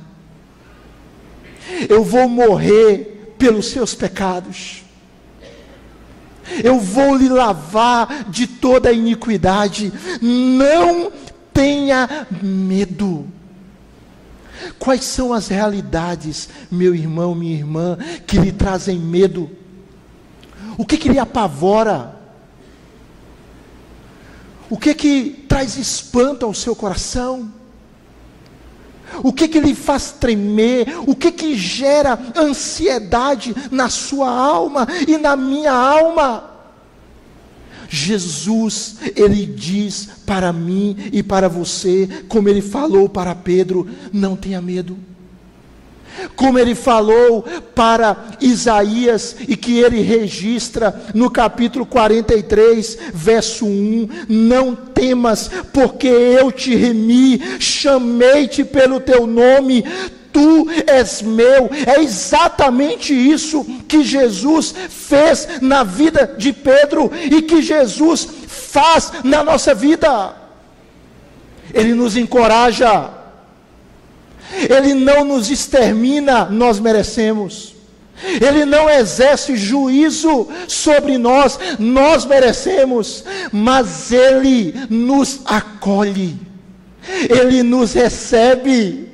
eu 1.89 2.03
vou 2.03 2.29
morrer 2.29 3.33
pelos 3.37 3.67
seus 3.67 3.93
pecados. 3.93 4.84
Eu 6.63 6.79
vou 6.79 7.15
lhe 7.15 7.29
lavar 7.29 8.29
de 8.29 8.47
toda 8.47 8.89
a 8.89 8.93
iniquidade. 8.93 9.91
Não 10.21 11.11
tenha 11.53 12.27
medo. 12.41 13.27
Quais 14.79 15.03
são 15.03 15.33
as 15.33 15.47
realidades, 15.47 16.49
meu 16.71 16.95
irmão, 16.95 17.35
minha 17.35 17.55
irmã, 17.55 17.97
que 18.25 18.37
lhe 18.37 18.51
trazem 18.51 18.97
medo? 18.97 19.49
O 20.77 20.85
que, 20.85 20.97
que 20.97 21.09
lhe 21.09 21.19
apavora? 21.19 22.15
O 24.69 24.77
que 24.77 24.93
que 24.93 25.45
traz 25.47 25.77
espanto 25.77 26.45
ao 26.45 26.53
seu 26.53 26.75
coração? 26.75 27.51
O 29.23 29.31
que 29.31 29.47
que 29.47 29.59
lhe 29.59 29.75
faz 29.75 30.11
tremer? 30.11 30.87
O 31.07 31.15
que 31.15 31.31
que 31.31 31.55
gera 31.55 32.19
ansiedade 32.35 33.55
na 33.71 33.89
sua 33.89 34.29
alma 34.29 34.87
e 35.07 35.17
na 35.17 35.35
minha 35.35 35.71
alma? 35.71 36.51
Jesus, 37.87 38.97
ele 39.15 39.45
diz 39.45 40.09
para 40.25 40.51
mim 40.51 40.97
e 41.13 41.21
para 41.21 41.47
você, 41.47 42.07
como 42.27 42.49
ele 42.49 42.61
falou 42.61 43.07
para 43.07 43.35
Pedro: 43.35 43.87
não 44.11 44.35
tenha 44.35 44.61
medo. 44.61 44.97
Como 46.35 46.59
ele 46.59 46.75
falou 46.75 47.43
para 47.73 48.15
Isaías 48.41 49.35
e 49.47 49.55
que 49.55 49.79
ele 49.79 50.01
registra 50.01 51.03
no 51.13 51.29
capítulo 51.29 51.85
43, 51.85 52.97
verso 53.13 53.65
1: 53.65 54.09
Não 54.27 54.75
temas, 54.75 55.49
porque 55.73 56.07
eu 56.07 56.51
te 56.51 56.75
remi, 56.75 57.41
chamei-te 57.59 58.63
pelo 58.63 58.99
teu 58.99 59.27
nome, 59.27 59.83
tu 60.35 60.67
és 60.85 61.21
meu. 61.21 61.69
É 61.85 62.01
exatamente 62.01 63.13
isso 63.13 63.65
que 63.87 64.03
Jesus 64.03 64.75
fez 64.89 65.47
na 65.61 65.83
vida 65.83 66.35
de 66.37 66.51
Pedro 66.51 67.09
e 67.31 67.41
que 67.41 67.61
Jesus 67.61 68.27
faz 68.47 69.13
na 69.23 69.41
nossa 69.43 69.73
vida. 69.73 70.35
Ele 71.73 71.93
nos 71.93 72.17
encoraja, 72.17 73.09
ele 74.69 74.93
não 74.93 75.23
nos 75.25 75.49
extermina, 75.49 76.45
nós 76.45 76.79
merecemos. 76.79 77.75
Ele 78.41 78.65
não 78.65 78.89
exerce 78.89 79.55
juízo 79.57 80.47
sobre 80.67 81.17
nós, 81.17 81.59
nós 81.77 82.25
merecemos, 82.25 83.25
mas 83.51 84.11
Ele 84.11 84.73
nos 84.89 85.41
acolhe, 85.45 86.37
Ele 87.29 87.61
nos 87.61 87.93
recebe. 87.93 89.05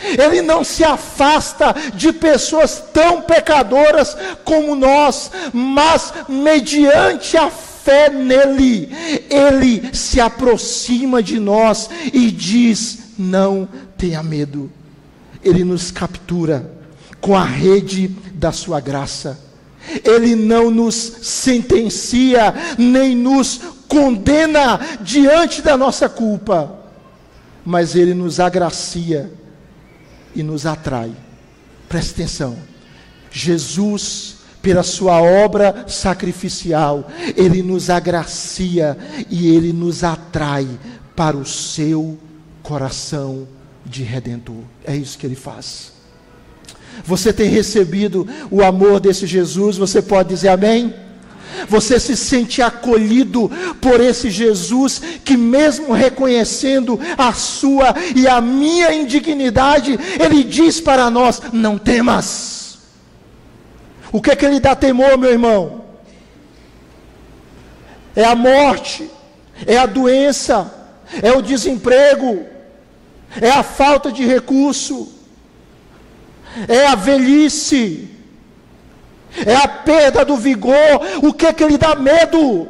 Ele 0.00 0.40
não 0.40 0.62
se 0.62 0.84
afasta 0.84 1.74
de 1.92 2.12
pessoas 2.12 2.80
tão 2.94 3.20
pecadoras 3.20 4.16
como 4.44 4.76
nós, 4.76 5.28
mas 5.52 6.14
mediante 6.28 7.36
a 7.36 7.50
fé 7.50 8.08
nele, 8.08 8.88
ele 9.28 9.90
se 9.92 10.20
aproxima 10.20 11.20
de 11.20 11.40
nós 11.40 11.90
e 12.12 12.30
diz: 12.30 12.98
Não 13.18 13.68
tenha 13.96 14.22
medo. 14.22 14.70
Ele 15.42 15.64
nos 15.64 15.90
captura 15.90 16.78
com 17.20 17.36
a 17.36 17.44
rede 17.44 18.08
da 18.34 18.52
sua 18.52 18.80
graça. 18.80 19.38
Ele 20.04 20.34
não 20.34 20.70
nos 20.70 20.94
sentencia, 20.94 22.54
nem 22.76 23.16
nos 23.16 23.60
condena 23.88 24.78
diante 25.00 25.62
da 25.62 25.76
nossa 25.76 26.08
culpa, 26.08 26.78
mas 27.64 27.94
ele 27.94 28.12
nos 28.12 28.38
agracia 28.38 29.32
e 30.34 30.42
nos 30.42 30.66
atrai. 30.66 31.10
Preste 31.88 32.10
atenção. 32.12 32.56
Jesus, 33.30 34.36
pela 34.60 34.82
sua 34.82 35.22
obra 35.22 35.84
sacrificial, 35.88 37.08
ele 37.34 37.62
nos 37.62 37.88
agracia 37.88 38.96
e 39.30 39.48
ele 39.48 39.72
nos 39.72 40.04
atrai 40.04 40.68
para 41.16 41.36
o 41.36 41.46
seu 41.46 42.18
coração 42.62 43.48
de 43.88 44.02
redentor. 44.02 44.62
É 44.84 44.94
isso 44.94 45.18
que 45.18 45.26
ele 45.26 45.34
faz. 45.34 45.92
Você 47.04 47.32
tem 47.32 47.48
recebido 47.48 48.26
o 48.50 48.62
amor 48.62 49.00
desse 49.00 49.26
Jesus, 49.26 49.76
você 49.76 50.02
pode 50.02 50.30
dizer 50.30 50.48
amém? 50.48 50.94
Você 51.68 51.98
se 51.98 52.16
sente 52.16 52.62
acolhido 52.62 53.50
por 53.80 54.00
esse 54.00 54.30
Jesus 54.30 55.00
que, 55.24 55.36
mesmo 55.36 55.92
reconhecendo 55.92 57.00
a 57.16 57.32
sua 57.32 57.94
e 58.14 58.28
a 58.28 58.40
minha 58.40 58.92
indignidade, 58.92 59.98
ele 60.20 60.44
diz 60.44 60.80
para 60.80 61.10
nós: 61.10 61.40
não 61.52 61.78
temas. 61.78 62.78
O 64.12 64.20
que 64.22 64.30
é 64.30 64.36
que 64.36 64.44
ele 64.44 64.60
dá 64.60 64.74
temor, 64.76 65.18
meu 65.18 65.30
irmão? 65.30 65.84
É 68.14 68.24
a 68.24 68.34
morte, 68.34 69.08
é 69.66 69.76
a 69.76 69.86
doença, 69.86 70.72
é 71.22 71.32
o 71.32 71.42
desemprego, 71.42 72.46
é 73.40 73.50
a 73.50 73.62
falta 73.62 74.10
de 74.10 74.24
recurso, 74.24 75.08
é 76.66 76.86
a 76.86 76.94
velhice 76.94 78.08
é 79.46 79.54
a 79.54 79.68
perda 79.68 80.24
do 80.24 80.36
vigor. 80.36 80.74
O 81.22 81.32
que 81.32 81.46
é 81.46 81.52
que 81.52 81.64
lhe 81.64 81.78
dá 81.78 81.94
medo? 81.94 82.68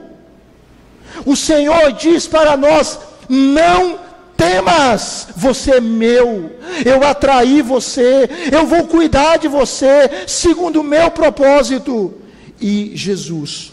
O 1.25 1.37
Senhor 1.37 1.93
diz 1.93 2.27
para 2.27 2.57
nós: 2.57 2.99
não 3.29 3.99
temas, 4.37 5.29
você 5.37 5.73
é 5.73 5.81
meu, 5.81 6.53
eu 6.85 7.05
atraí 7.05 7.61
você, 7.61 8.29
eu 8.53 8.67
vou 8.67 8.87
cuidar 8.87 9.37
de 9.37 9.49
você, 9.49 10.25
segundo 10.27 10.81
o 10.81 10.85
meu 10.85 11.11
propósito. 11.11 12.15
E 12.61 12.93
Jesus, 12.95 13.73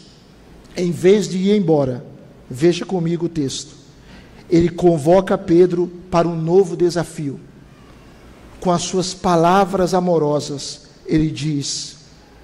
em 0.76 0.92
vez 0.92 1.28
de 1.28 1.38
ir 1.38 1.58
embora, 1.58 2.06
veja 2.50 2.86
comigo 2.86 3.26
o 3.26 3.30
texto, 3.30 3.75
ele 4.56 4.70
convoca 4.70 5.38
Pedro 5.38 5.92
para 6.10 6.26
um 6.26 6.36
novo 6.36 6.78
desafio. 6.78 7.42
Com 8.62 8.72
as 8.72 8.84
suas 8.84 9.14
palavras 9.14 9.94
amorosas, 9.94 10.84
ele 11.06 11.30
diz: 11.30 11.98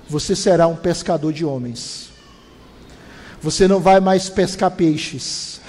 você 0.10 0.36
será 0.36 0.68
um 0.68 0.76
pescador 0.76 1.32
de 1.32 1.46
homens. 1.46 2.10
Você 3.42 3.66
não 3.66 3.80
vai 3.80 4.02
mais 4.02 4.30
pescar 4.30 4.72
peixes. 4.72 5.62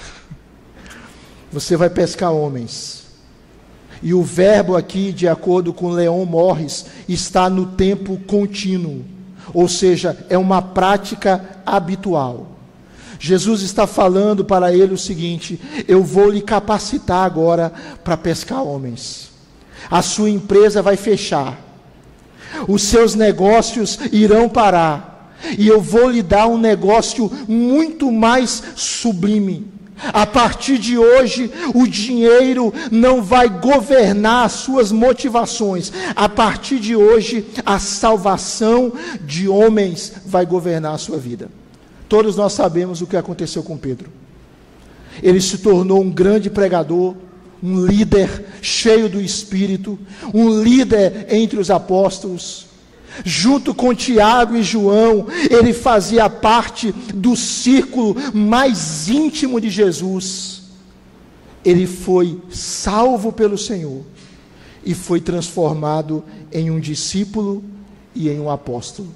Você 1.49 1.77
vai 1.77 1.89
pescar 1.89 2.33
homens. 2.33 3.03
E 4.01 4.13
o 4.13 4.21
verbo 4.21 4.75
aqui, 4.75 5.13
de 5.13 5.29
acordo 5.29 5.71
com 5.73 5.91
Leon 5.91 6.25
Morris, 6.25 6.87
está 7.07 7.49
no 7.49 7.67
tempo 7.67 8.17
contínuo, 8.27 9.05
ou 9.53 9.69
seja, 9.69 10.25
é 10.29 10.37
uma 10.37 10.61
prática 10.61 11.61
habitual. 11.65 12.52
Jesus 13.25 13.61
está 13.61 13.87
falando 13.87 14.43
para 14.43 14.73
ele 14.73 14.93
o 14.93 14.97
seguinte: 14.97 15.57
eu 15.87 16.03
vou 16.03 16.29
lhe 16.29 16.41
capacitar 16.41 17.25
agora 17.25 17.71
para 18.03 18.17
pescar 18.17 18.61
homens. 18.61 19.31
A 19.89 20.01
sua 20.01 20.29
empresa 20.29 20.81
vai 20.81 20.97
fechar 20.97 21.57
os 22.67 22.83
seus 22.83 23.15
negócios 23.15 23.99
irão 24.11 24.47
parar, 24.47 25.33
e 25.57 25.67
eu 25.67 25.81
vou 25.81 26.09
lhe 26.09 26.21
dar 26.21 26.47
um 26.47 26.57
negócio 26.57 27.31
muito 27.47 28.11
mais 28.11 28.63
sublime. 28.75 29.71
A 30.11 30.25
partir 30.25 30.77
de 30.77 30.97
hoje, 30.97 31.51
o 31.73 31.87
dinheiro 31.87 32.73
não 32.91 33.21
vai 33.21 33.47
governar 33.47 34.45
as 34.45 34.53
suas 34.53 34.91
motivações. 34.91 35.93
A 36.15 36.27
partir 36.27 36.79
de 36.79 36.95
hoje, 36.95 37.45
a 37.65 37.79
salvação 37.79 38.91
de 39.21 39.47
homens 39.47 40.11
vai 40.25 40.45
governar 40.45 40.95
a 40.95 40.97
sua 40.97 41.17
vida. 41.17 41.49
Todos 42.13 42.35
nós 42.35 42.53
sabemos 42.53 43.01
o 43.01 43.07
que 43.07 43.17
aconteceu 43.17 43.63
com 43.63 43.75
Pedro. 43.75 44.07
Ele 45.23 45.41
se 45.41 45.57
tornou 45.57 45.99
um 45.99 46.11
grande 46.11 46.47
pregador, 46.47 47.15
um 47.63 47.83
líder 47.83 48.53
cheio 48.61 49.09
do 49.09 49.19
Espírito, 49.19 49.97
um 50.31 50.61
líder 50.61 51.25
entre 51.33 51.59
os 51.59 51.71
apóstolos. 51.71 52.67
Junto 53.25 53.73
com 53.73 53.95
Tiago 53.95 54.55
e 54.55 54.61
João, 54.61 55.25
ele 55.49 55.73
fazia 55.73 56.29
parte 56.29 56.91
do 56.91 57.35
círculo 57.35 58.15
mais 58.31 59.09
íntimo 59.09 59.59
de 59.59 59.71
Jesus. 59.71 60.65
Ele 61.65 61.87
foi 61.87 62.39
salvo 62.51 63.31
pelo 63.31 63.57
Senhor 63.57 64.03
e 64.85 64.93
foi 64.93 65.19
transformado 65.19 66.23
em 66.51 66.69
um 66.69 66.79
discípulo 66.79 67.63
e 68.13 68.29
em 68.29 68.39
um 68.39 68.51
apóstolo. 68.51 69.09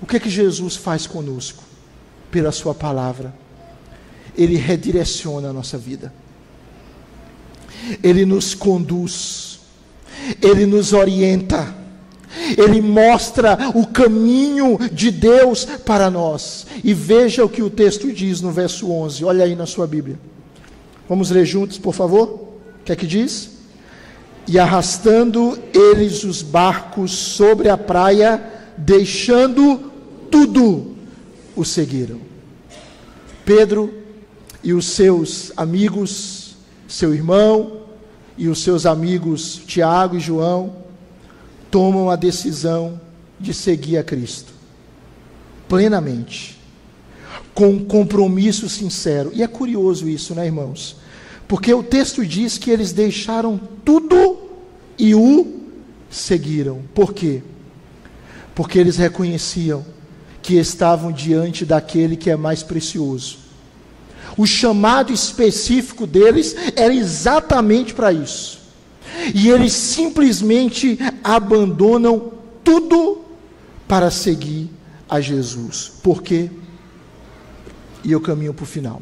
O 0.00 0.06
que 0.06 0.16
é 0.16 0.20
que 0.20 0.30
Jesus 0.30 0.76
faz 0.76 1.06
conosco? 1.06 1.65
Pela 2.30 2.52
Sua 2.52 2.74
palavra, 2.74 3.34
Ele 4.36 4.56
redireciona 4.56 5.48
a 5.48 5.52
nossa 5.52 5.78
vida. 5.78 6.12
Ele 8.02 8.24
nos 8.24 8.54
conduz, 8.54 9.60
Ele 10.42 10.66
nos 10.66 10.92
orienta, 10.92 11.74
Ele 12.56 12.80
mostra 12.80 13.70
o 13.74 13.86
caminho 13.86 14.78
de 14.92 15.10
Deus 15.10 15.64
para 15.64 16.10
nós. 16.10 16.66
E 16.82 16.92
veja 16.92 17.44
o 17.44 17.48
que 17.48 17.62
o 17.62 17.70
texto 17.70 18.12
diz 18.12 18.40
no 18.40 18.50
verso 18.50 18.90
11, 18.90 19.24
olha 19.24 19.44
aí 19.44 19.54
na 19.54 19.66
sua 19.66 19.86
Bíblia. 19.86 20.18
Vamos 21.08 21.30
ler 21.30 21.46
juntos, 21.46 21.78
por 21.78 21.94
favor? 21.94 22.28
O 22.80 22.84
que 22.84 22.92
é 22.92 22.96
que 22.96 23.06
diz? 23.06 23.50
E 24.48 24.58
arrastando 24.58 25.58
eles 25.72 26.24
os 26.24 26.42
barcos 26.42 27.12
sobre 27.12 27.68
a 27.68 27.76
praia, 27.76 28.42
deixando 28.76 29.92
tudo, 30.30 30.95
o 31.56 31.64
seguiram. 31.64 32.20
Pedro 33.44 33.92
e 34.62 34.72
os 34.72 34.86
seus 34.86 35.52
amigos 35.56 36.46
seu 36.86 37.12
irmão 37.12 37.82
e 38.38 38.48
os 38.48 38.62
seus 38.62 38.86
amigos 38.86 39.60
Tiago 39.66 40.16
e 40.16 40.20
João 40.20 40.76
tomam 41.70 42.10
a 42.10 42.16
decisão 42.16 43.00
de 43.40 43.52
seguir 43.52 43.98
a 43.98 44.04
Cristo 44.04 44.56
plenamente, 45.68 46.56
com 47.54 47.70
um 47.70 47.84
compromisso 47.84 48.68
sincero. 48.68 49.30
E 49.34 49.42
é 49.42 49.48
curioso 49.48 50.08
isso, 50.08 50.34
né, 50.34 50.46
irmãos? 50.46 50.96
Porque 51.48 51.72
o 51.72 51.82
texto 51.82 52.24
diz 52.24 52.58
que 52.58 52.70
eles 52.70 52.92
deixaram 52.92 53.60
tudo 53.84 54.38
e 54.98 55.14
o 55.14 55.60
seguiram. 56.10 56.82
Por 56.94 57.12
quê? 57.12 57.42
Porque 58.54 58.78
eles 58.78 58.96
reconheciam 58.96 59.84
que 60.46 60.54
estavam 60.54 61.10
diante 61.10 61.66
daquele 61.66 62.16
que 62.16 62.30
é 62.30 62.36
mais 62.36 62.62
precioso 62.62 63.46
o 64.36 64.46
chamado 64.46 65.12
específico 65.12 66.06
deles 66.06 66.54
era 66.76 66.94
exatamente 66.94 67.94
para 67.94 68.12
isso. 68.12 68.60
E 69.34 69.48
eles 69.48 69.72
simplesmente 69.72 70.98
abandonam 71.24 72.32
tudo 72.62 73.22
para 73.88 74.10
seguir 74.10 74.70
a 75.08 75.20
Jesus. 75.20 75.92
Por 76.02 76.22
quê? 76.22 76.50
E 78.04 78.12
eu 78.12 78.20
caminho 78.20 78.52
para 78.52 78.64
o 78.64 78.66
final. 78.66 79.00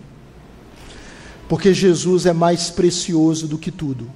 Porque 1.49 1.75
Jesus 1.75 2.27
é 2.27 2.33
mais 2.33 2.71
precioso 2.71 3.49
do 3.49 3.59
que 3.59 3.73
tudo. 3.73 4.09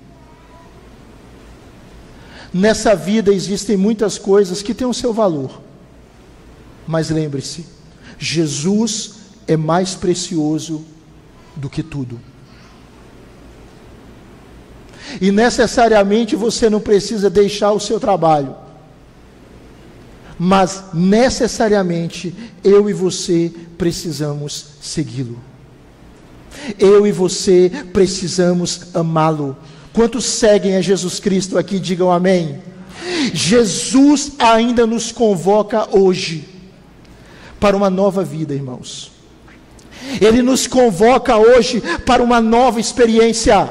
Nessa 2.54 2.94
vida 2.94 3.32
existem 3.32 3.76
muitas 3.76 4.16
coisas 4.16 4.62
que 4.62 4.72
têm 4.72 4.86
o 4.86 4.94
seu 4.94 5.12
valor. 5.12 5.67
Mas 6.88 7.10
lembre-se, 7.10 7.66
Jesus 8.18 9.16
é 9.46 9.58
mais 9.58 9.94
precioso 9.94 10.86
do 11.54 11.68
que 11.68 11.82
tudo. 11.82 12.18
E 15.20 15.30
necessariamente 15.30 16.34
você 16.34 16.70
não 16.70 16.80
precisa 16.80 17.28
deixar 17.28 17.72
o 17.72 17.80
seu 17.80 18.00
trabalho, 18.00 18.56
mas 20.38 20.84
necessariamente 20.94 22.34
eu 22.64 22.88
e 22.88 22.94
você 22.94 23.52
precisamos 23.76 24.68
segui-lo. 24.80 25.38
Eu 26.78 27.06
e 27.06 27.12
você 27.12 27.70
precisamos 27.92 28.94
amá-lo. 28.94 29.58
Quantos 29.92 30.24
seguem 30.24 30.76
a 30.76 30.80
Jesus 30.80 31.20
Cristo 31.20 31.58
aqui, 31.58 31.78
digam 31.78 32.10
amém. 32.10 32.62
Jesus 33.34 34.32
ainda 34.38 34.86
nos 34.86 35.12
convoca 35.12 35.86
hoje 35.94 36.57
para 37.60 37.76
uma 37.76 37.90
nova 37.90 38.24
vida, 38.24 38.54
irmãos. 38.54 39.12
Ele 40.20 40.42
nos 40.42 40.66
convoca 40.66 41.36
hoje 41.36 41.82
para 42.06 42.22
uma 42.22 42.40
nova 42.40 42.80
experiência. 42.80 43.68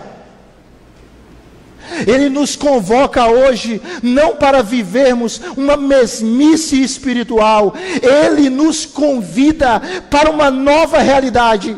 Ele 2.05 2.29
nos 2.29 2.55
convoca 2.55 3.27
hoje 3.27 3.81
não 4.03 4.35
para 4.35 4.61
vivermos 4.61 5.41
uma 5.55 5.77
mesmice 5.77 6.81
espiritual, 6.83 7.73
ele 8.01 8.49
nos 8.49 8.85
convida 8.85 9.81
para 10.09 10.29
uma 10.29 10.51
nova 10.51 10.99
realidade, 10.99 11.77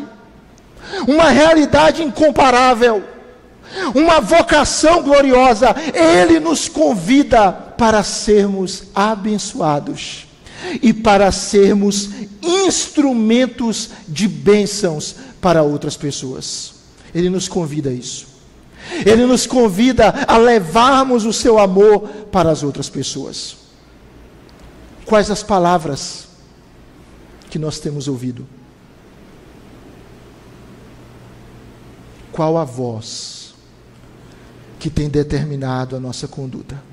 uma 1.07 1.29
realidade 1.29 2.01
incomparável, 2.01 3.03
uma 3.93 4.19
vocação 4.19 5.03
gloriosa. 5.03 5.75
Ele 5.93 6.39
nos 6.39 6.67
convida 6.67 7.51
para 7.51 8.01
sermos 8.01 8.85
abençoados 8.95 10.28
e 10.81 10.93
para 10.93 11.31
sermos 11.31 12.09
instrumentos 12.41 13.89
de 14.07 14.27
bênçãos 14.27 15.15
para 15.41 15.63
outras 15.63 15.95
pessoas. 15.97 16.73
Ele 17.13 17.29
nos 17.29 17.47
convida 17.47 17.89
a 17.89 17.93
isso. 17.93 18.27
Ele 19.05 19.25
nos 19.25 19.45
convida 19.45 20.09
a 20.27 20.37
levarmos 20.37 21.25
o 21.25 21.33
seu 21.33 21.59
amor 21.59 22.01
para 22.31 22.49
as 22.49 22.63
outras 22.63 22.89
pessoas. 22.89 23.57
Quais 25.05 25.29
as 25.31 25.43
palavras 25.43 26.27
que 27.49 27.59
nós 27.59 27.79
temos 27.79 28.07
ouvido? 28.07 28.47
Qual 32.31 32.57
a 32.57 32.63
voz 32.63 33.53
que 34.79 34.89
tem 34.89 35.09
determinado 35.09 35.95
a 35.95 35.99
nossa 35.99 36.27
conduta? 36.27 36.88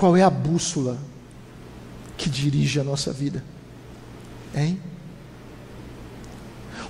Qual 0.00 0.16
é 0.16 0.22
a 0.22 0.30
bússola 0.30 0.98
que 2.16 2.30
dirige 2.30 2.80
a 2.80 2.82
nossa 2.82 3.12
vida? 3.12 3.44
Hein? 4.54 4.80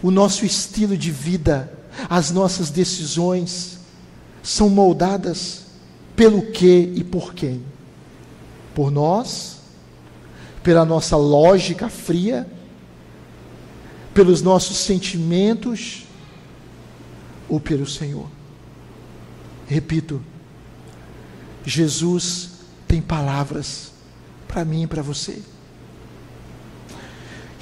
O 0.00 0.12
nosso 0.12 0.46
estilo 0.46 0.96
de 0.96 1.10
vida, 1.10 1.76
as 2.08 2.30
nossas 2.30 2.70
decisões 2.70 3.80
são 4.44 4.68
moldadas 4.68 5.64
pelo 6.14 6.52
que 6.52 6.92
e 6.94 7.02
por 7.02 7.34
quem? 7.34 7.64
Por 8.76 8.92
nós? 8.92 9.58
Pela 10.62 10.84
nossa 10.84 11.16
lógica 11.16 11.88
fria? 11.88 12.48
Pelos 14.14 14.40
nossos 14.40 14.76
sentimentos? 14.76 16.04
Ou 17.48 17.58
pelo 17.58 17.88
Senhor? 17.88 18.28
Repito, 19.66 20.22
Jesus 21.66 22.49
tem 22.90 23.00
palavras 23.00 23.92
para 24.48 24.64
mim 24.64 24.82
e 24.82 24.86
para 24.88 25.00
você. 25.00 25.40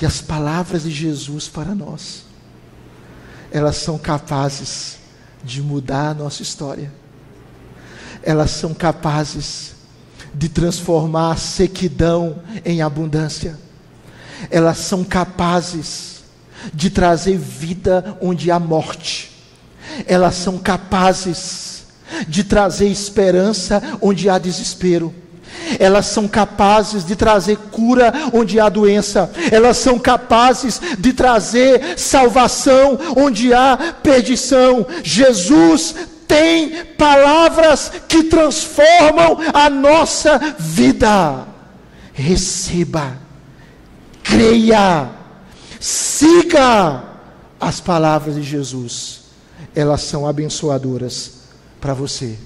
E 0.01 0.07
as 0.07 0.23
palavras 0.23 0.85
de 0.85 0.91
Jesus 0.91 1.47
para 1.49 1.75
nós, 1.75 2.25
elas 3.53 3.77
são 3.77 3.99
capazes 3.99 4.97
de 5.45 5.61
mudar 5.61 6.09
a 6.09 6.15
nossa 6.15 6.41
história. 6.41 6.91
Elas 8.23 8.53
são 8.53 8.73
capazes 8.73 9.75
de 10.35 10.49
transformar 10.49 11.33
a 11.33 11.37
sequidão 11.37 12.43
em 12.65 12.81
abundância. 12.81 13.59
Elas 14.51 14.79
são 14.79 15.05
capazes 15.05 16.23
de 16.73 16.89
trazer 16.89 17.37
vida 17.37 18.17
onde 18.23 18.51
há 18.51 18.59
morte. 18.59 19.31
Elas 20.07 20.37
são 20.37 20.57
capazes 20.57 21.68
de 22.27 22.45
trazer 22.45 22.89
esperança 22.89 23.83
onde 24.01 24.29
há 24.29 24.39
desespero 24.39 25.15
elas 25.79 26.07
são 26.07 26.29
capazes 26.29 27.05
de 27.05 27.17
trazer 27.17 27.57
cura 27.71 28.13
onde 28.33 28.61
há 28.61 28.69
doença, 28.69 29.31
elas 29.51 29.77
são 29.77 29.99
capazes 29.99 30.81
de 30.99 31.13
trazer 31.13 31.99
salvação 31.99 32.99
onde 33.17 33.53
há 33.53 33.95
perdição. 34.03 34.87
Jesus 35.03 35.95
tem 36.27 36.85
palavras 36.97 37.91
que 38.07 38.25
transformam 38.25 39.39
a 39.53 39.69
nossa 39.69 40.39
vida. 40.59 41.47
Receba, 42.13 43.17
creia, 44.23 45.09
siga 45.81 47.05
as 47.61 47.81
palavras 47.81 48.35
de 48.35 48.43
Jesus. 48.43 49.21
Elas 49.75 50.03
são 50.03 50.27
abençoadoras 50.27 51.38
para 51.81 51.95
você. 51.95 52.39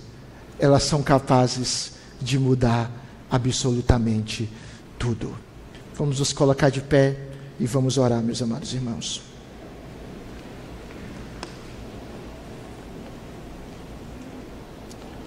Elas 0.58 0.82
são 0.82 1.02
capazes 1.02 1.92
de 2.20 2.38
mudar 2.38 2.90
absolutamente 3.30 4.48
tudo. 4.98 5.36
Vamos 5.94 6.18
nos 6.18 6.32
colocar 6.32 6.70
de 6.70 6.80
pé 6.80 7.16
e 7.58 7.66
vamos 7.66 7.98
orar, 7.98 8.22
meus 8.22 8.40
amados 8.42 8.72
irmãos. 8.72 9.22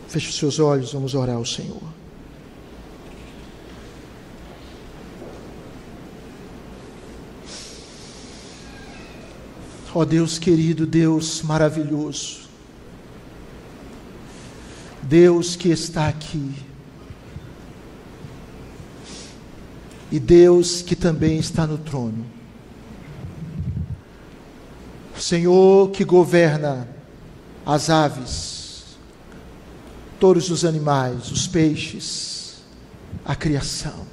Feche 0.08 0.30
os 0.30 0.38
seus 0.38 0.60
olhos, 0.60 0.94
vamos 0.94 1.14
orar 1.14 1.36
ao 1.36 1.46
Senhor. 1.46 1.82
Ó 9.94 10.00
oh 10.00 10.06
Deus 10.06 10.38
querido, 10.38 10.86
Deus 10.86 11.42
maravilhoso, 11.42 12.45
Deus 15.08 15.56
que 15.56 15.70
está 15.70 16.08
aqui, 16.08 16.52
e 20.12 20.20
Deus 20.20 20.82
que 20.82 20.96
também 20.96 21.38
está 21.38 21.68
no 21.68 21.78
trono. 21.78 22.26
O 25.16 25.22
Senhor 25.22 25.92
que 25.92 26.04
governa 26.04 26.88
as 27.66 27.90
aves, 27.90 28.98
todos 30.20 30.50
os 30.50 30.66
animais, 30.66 31.32
os 31.32 31.48
peixes, 31.48 32.64
a 33.24 33.36
criação. 33.36 34.06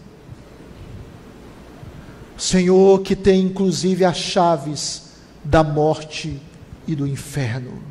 O 2.37 2.41
Senhor 2.41 3.01
que 3.01 3.17
tem 3.17 3.43
inclusive 3.43 4.05
as 4.05 4.17
chaves 4.17 5.05
da 5.45 5.65
morte 5.65 6.41
e 6.87 6.95
do 6.95 7.07
inferno. 7.07 7.83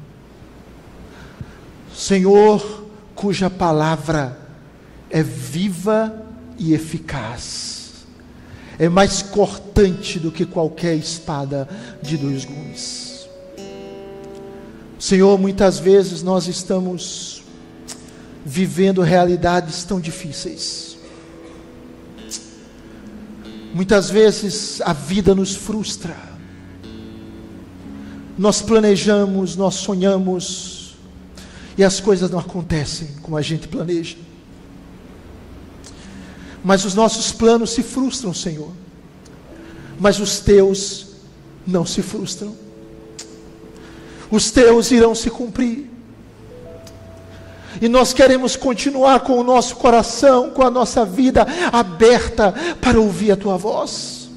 Senhor 1.93 2.80
cuja 3.21 3.49
palavra 3.51 4.37
é 5.09 5.21
viva 5.21 6.25
e 6.57 6.73
eficaz 6.73 7.81
é 8.79 8.89
mais 8.89 9.21
cortante 9.21 10.17
do 10.17 10.31
que 10.31 10.43
qualquer 10.43 10.95
espada 10.95 11.69
de 12.01 12.17
dois 12.17 12.45
gumes. 12.45 13.29
Senhor, 14.97 15.37
muitas 15.37 15.77
vezes 15.77 16.23
nós 16.23 16.47
estamos 16.47 17.43
vivendo 18.43 19.03
realidades 19.03 19.83
tão 19.83 19.99
difíceis. 19.99 20.97
Muitas 23.71 24.09
vezes 24.09 24.81
a 24.81 24.93
vida 24.93 25.35
nos 25.35 25.55
frustra. 25.55 26.17
Nós 28.35 28.63
planejamos, 28.63 29.55
nós 29.55 29.75
sonhamos, 29.75 30.80
e 31.81 31.83
as 31.83 31.99
coisas 31.99 32.29
não 32.29 32.39
acontecem 32.39 33.09
como 33.21 33.35
a 33.35 33.41
gente 33.41 33.67
planeja 33.67 34.15
mas 36.63 36.85
os 36.85 36.93
nossos 36.93 37.31
planos 37.31 37.71
se 37.71 37.81
frustram, 37.81 38.33
Senhor. 38.33 38.71
Mas 39.99 40.19
os 40.19 40.39
teus 40.39 41.07
não 41.65 41.85
se 41.85 42.01
frustram. 42.01 42.55
Os 44.29 44.51
teus 44.51 44.91
irão 44.91 45.13
se 45.15 45.29
cumprir. 45.29 45.89
E 47.81 47.87
nós 47.87 48.13
queremos 48.13 48.55
continuar 48.55 49.21
com 49.21 49.39
o 49.39 49.43
nosso 49.43 49.75
coração, 49.77 50.51
com 50.51 50.61
a 50.61 50.69
nossa 50.69 51.03
vida 51.03 51.47
aberta 51.71 52.53
para 52.79 52.99
ouvir 52.99 53.31
a 53.31 53.37
tua 53.37 53.57
voz. 53.57 54.29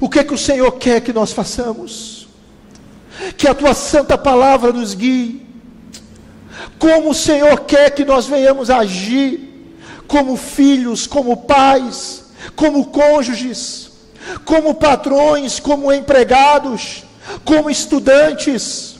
O 0.00 0.08
que 0.08 0.18
é 0.18 0.24
que 0.24 0.34
o 0.34 0.38
Senhor 0.38 0.72
quer 0.72 1.00
que 1.00 1.12
nós 1.12 1.32
façamos? 1.32 2.26
Que 3.36 3.46
a 3.46 3.54
tua 3.54 3.72
santa 3.72 4.18
palavra 4.18 4.72
nos 4.72 4.94
guie. 4.94 5.46
Como 6.78 7.10
o 7.10 7.14
Senhor 7.14 7.60
quer 7.60 7.90
que 7.90 8.04
nós 8.04 8.26
venhamos 8.26 8.70
agir 8.70 9.52
como 10.06 10.36
filhos, 10.36 11.06
como 11.06 11.38
pais, 11.38 12.24
como 12.54 12.86
cônjuges, 12.86 13.90
como 14.44 14.74
patrões, 14.74 15.58
como 15.58 15.92
empregados, 15.92 17.04
como 17.44 17.70
estudantes, 17.70 18.96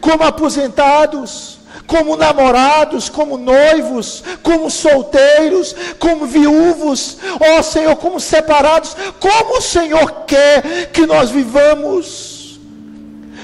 como 0.00 0.24
aposentados, 0.24 1.58
como 1.86 2.16
namorados, 2.16 3.08
como 3.08 3.38
noivos, 3.38 4.24
como 4.42 4.70
solteiros, 4.70 5.74
como 5.98 6.26
viúvos, 6.26 7.18
ó 7.40 7.62
Senhor, 7.62 7.96
como 7.96 8.18
separados, 8.18 8.96
como 9.20 9.58
o 9.58 9.62
Senhor 9.62 10.24
quer 10.26 10.90
que 10.90 11.06
nós 11.06 11.30
vivamos. 11.30 12.58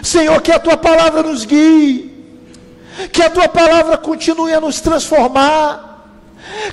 Senhor, 0.03 0.43
que 0.43 0.51
a 0.51 0.59
tua 0.59 0.77
palavra 0.77 1.23
nos 1.23 1.45
guie, 1.45 2.12
que 3.11 3.23
a 3.23 3.31
tua 3.31 3.49
palavra 3.49 3.97
continue 3.97 4.53
a 4.53 4.61
nos 4.61 4.81
transformar 4.81 5.93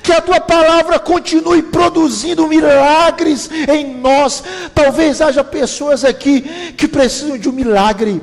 que 0.01 0.11
a 0.11 0.21
tua 0.21 0.39
palavra 0.39 0.99
continue 0.99 1.61
produzindo 1.61 2.47
milagres 2.47 3.49
em 3.67 3.95
nós. 3.95 4.43
Talvez 4.73 5.21
haja 5.21 5.43
pessoas 5.43 6.03
aqui 6.03 6.41
que 6.75 6.87
precisam 6.87 7.37
de 7.37 7.47
um 7.47 7.53
milagre 7.53 8.21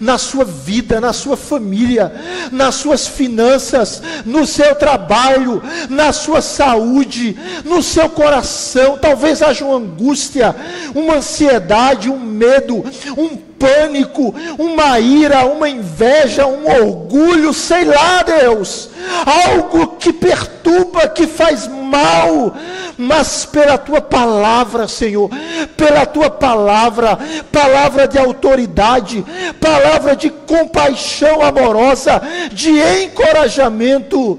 na 0.00 0.18
sua 0.18 0.44
vida, 0.44 1.00
na 1.00 1.12
sua 1.12 1.36
família, 1.36 2.12
nas 2.50 2.76
suas 2.76 3.06
finanças, 3.06 4.02
no 4.24 4.46
seu 4.46 4.74
trabalho, 4.74 5.62
na 5.88 6.12
sua 6.12 6.40
saúde, 6.40 7.36
no 7.64 7.82
seu 7.82 8.08
coração. 8.08 8.98
Talvez 8.98 9.42
haja 9.42 9.64
uma 9.64 9.76
angústia, 9.76 10.54
uma 10.94 11.16
ansiedade, 11.16 12.10
um 12.10 12.18
medo, 12.18 12.84
um 13.16 13.36
pânico, 13.64 14.34
uma 14.58 15.00
ira, 15.00 15.46
uma 15.46 15.66
inveja, 15.66 16.46
um 16.46 16.66
orgulho, 16.66 17.54
sei 17.54 17.86
lá, 17.86 18.22
Deus, 18.22 18.90
algo 19.24 19.96
que 19.96 20.12
perturba, 20.12 21.08
que 21.08 21.26
faz 21.26 21.66
mal, 21.66 22.54
mas 22.98 23.46
pela 23.46 23.78
tua 23.78 24.02
palavra, 24.02 24.86
Senhor, 24.86 25.30
pela 25.78 26.04
tua 26.04 26.28
palavra, 26.28 27.18
palavra 27.50 28.06
de 28.06 28.18
autoridade, 28.18 29.24
palavra 29.58 30.14
de 30.14 30.28
compaixão 30.28 31.40
amorosa, 31.40 32.20
de 32.52 32.70
encorajamento, 33.02 34.38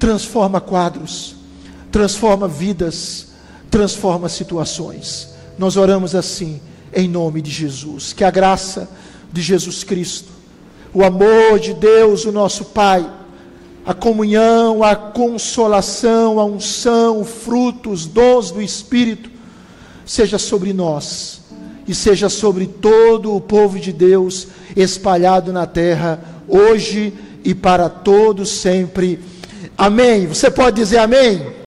transforma 0.00 0.60
quadros, 0.60 1.36
transforma 1.92 2.48
vidas, 2.48 3.28
transforma 3.70 4.28
situações. 4.28 5.32
Nós 5.56 5.76
oramos 5.76 6.16
assim, 6.16 6.60
em 6.94 7.08
nome 7.08 7.42
de 7.42 7.50
Jesus. 7.50 8.12
Que 8.12 8.24
a 8.24 8.30
graça 8.30 8.88
de 9.32 9.42
Jesus 9.42 9.82
Cristo, 9.82 10.32
o 10.92 11.04
amor 11.04 11.58
de 11.58 11.74
Deus, 11.74 12.24
o 12.24 12.32
nosso 12.32 12.66
Pai, 12.66 13.04
a 13.84 13.92
comunhão, 13.92 14.82
a 14.82 14.94
consolação, 14.94 16.38
a 16.38 16.44
unção, 16.44 17.24
frutos, 17.24 18.06
dons 18.06 18.50
do 18.50 18.62
Espírito, 18.62 19.30
seja 20.06 20.38
sobre 20.38 20.72
nós 20.72 21.42
e 21.86 21.94
seja 21.94 22.28
sobre 22.28 22.66
todo 22.66 23.34
o 23.34 23.40
povo 23.40 23.78
de 23.78 23.92
Deus 23.92 24.48
espalhado 24.74 25.52
na 25.52 25.66
terra, 25.66 26.22
hoje 26.48 27.12
e 27.44 27.54
para 27.54 27.88
todos 27.88 28.48
sempre. 28.50 29.20
Amém. 29.76 30.26
Você 30.26 30.50
pode 30.50 30.76
dizer 30.76 30.98
amém? 30.98 31.54